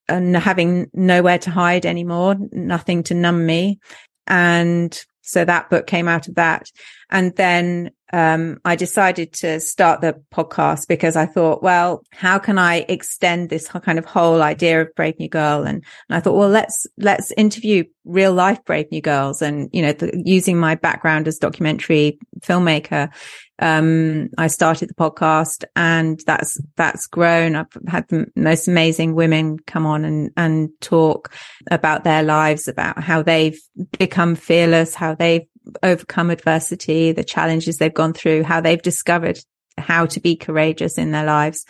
[0.08, 3.80] and having nowhere to hide anymore, nothing to numb me.
[4.28, 6.72] And so that book came out of that.
[7.10, 12.58] And then um, I decided to start the podcast because I thought, well, how can
[12.58, 15.64] I extend this kind of whole idea of Brave New Girl?
[15.64, 19.42] And, and I thought, well, let's, let's interview real life Brave New Girls.
[19.42, 23.14] And, you know, the, using my background as documentary filmmaker,
[23.60, 27.58] um, I started the podcast and that's, that's grown.
[27.58, 31.34] I've had the most amazing women come on and, and talk
[31.70, 33.60] about their lives, about how they've
[34.00, 35.48] become fearless, how they've
[35.84, 39.40] overcome adversity, the challenges they've gone through, how they've discovered
[39.78, 41.66] how to be courageous in their lives.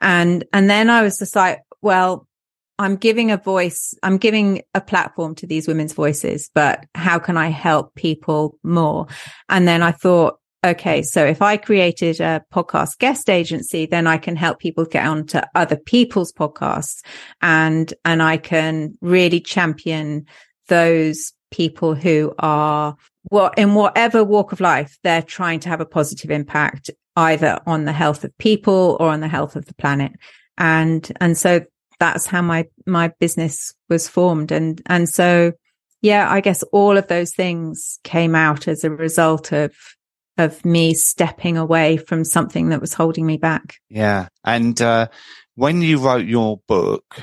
[0.00, 2.26] And, and then I was just like, well,
[2.78, 7.36] I'm giving a voice, I'm giving a platform to these women's voices, but how can
[7.36, 9.06] I help people more?
[9.50, 14.16] And then I thought, okay, so if I created a podcast guest agency, then I
[14.16, 17.02] can help people get onto other people's podcasts
[17.42, 20.26] and, and I can really champion
[20.68, 25.86] those people who are what in whatever walk of life, they're trying to have a
[25.86, 30.12] positive impact either on the health of people or on the health of the planet.
[30.56, 31.62] And, and so
[31.98, 34.52] that's how my, my business was formed.
[34.52, 35.52] And, and so,
[36.00, 39.74] yeah, I guess all of those things came out as a result of,
[40.38, 43.76] of me stepping away from something that was holding me back.
[43.90, 44.28] Yeah.
[44.44, 45.08] And, uh,
[45.56, 47.20] when you wrote your book,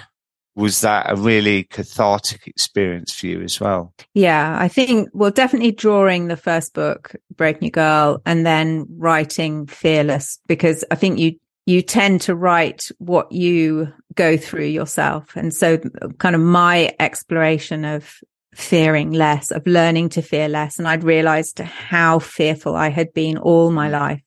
[0.58, 3.93] was that a really cathartic experience for you as well?
[4.16, 9.68] Yeah, I think, well, definitely drawing the first book, Brave New Girl, and then writing
[9.68, 11.36] Fearless, because I think you,
[11.68, 15.36] you tend to write what you go through yourself.
[15.36, 15.78] And so
[16.18, 18.16] kind of my exploration of
[18.55, 20.80] fearing less, of learning to fear less.
[20.80, 23.91] And I'd realized how fearful I had been all my mm.
[23.91, 24.22] life.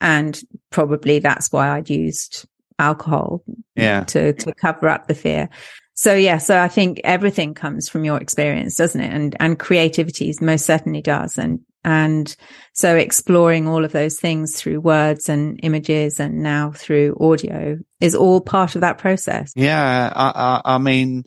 [0.00, 2.48] And probably that's why I'd used
[2.78, 3.42] alcohol
[3.74, 4.04] yeah.
[4.04, 5.48] to, to cover up the fear.
[5.94, 9.12] So yeah, so I think everything comes from your experience, doesn't it?
[9.12, 11.36] And, and creativity most certainly does.
[11.36, 12.36] And, and
[12.72, 18.14] so exploring all of those things through words and images and now through audio is
[18.14, 19.52] all part of that process.
[19.56, 20.12] Yeah.
[20.14, 21.24] I, I, I mean,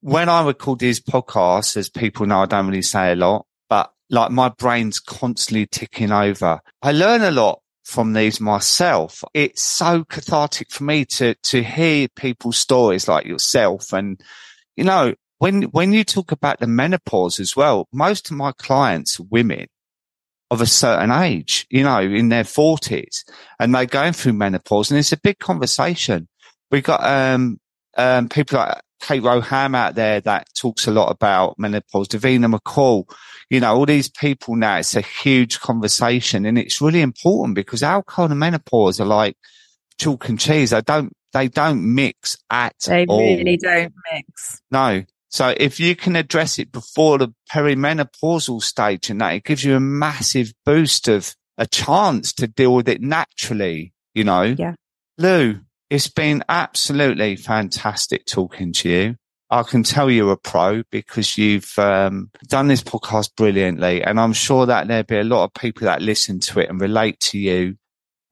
[0.00, 3.92] when I record these podcasts, as people know, I don't really say a lot, but
[4.08, 6.60] like my brain's constantly ticking over.
[6.80, 9.22] I learn a lot from these myself.
[9.34, 13.92] It's so cathartic for me to, to hear people's stories like yourself.
[13.92, 14.20] And,
[14.76, 19.20] you know, when, when you talk about the menopause as well, most of my clients
[19.20, 19.66] are women
[20.50, 23.24] of a certain age, you know, in their forties
[23.58, 26.28] and they're going through menopause and it's a big conversation.
[26.70, 27.58] We've got, um,
[27.96, 33.04] um, people like Kate Roham out there that talks a lot about menopause, Davina McCall,
[33.50, 37.82] you know, all these people now, it's a huge conversation and it's really important because
[37.82, 39.36] alcohol and menopause are like
[39.98, 40.70] chalk and cheese.
[40.70, 43.18] They don't, they don't mix at they all.
[43.18, 44.60] They really don't mix.
[44.70, 45.04] No.
[45.30, 49.74] So if you can address it before the perimenopausal stage and that, it gives you
[49.74, 54.42] a massive boost of a chance to deal with it naturally, you know?
[54.42, 54.74] Yeah.
[55.18, 59.16] Lou, it's been absolutely fantastic talking to you.
[59.50, 64.32] I can tell you're a pro because you've um, done this podcast brilliantly, and I'm
[64.32, 67.38] sure that there'll be a lot of people that listen to it and relate to
[67.38, 67.76] you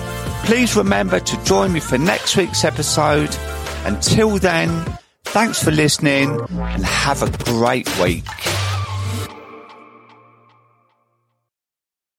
[0.50, 3.30] Please remember to join me for next week's episode.
[3.86, 4.84] Until then,
[5.26, 8.26] thanks for listening and have a great week.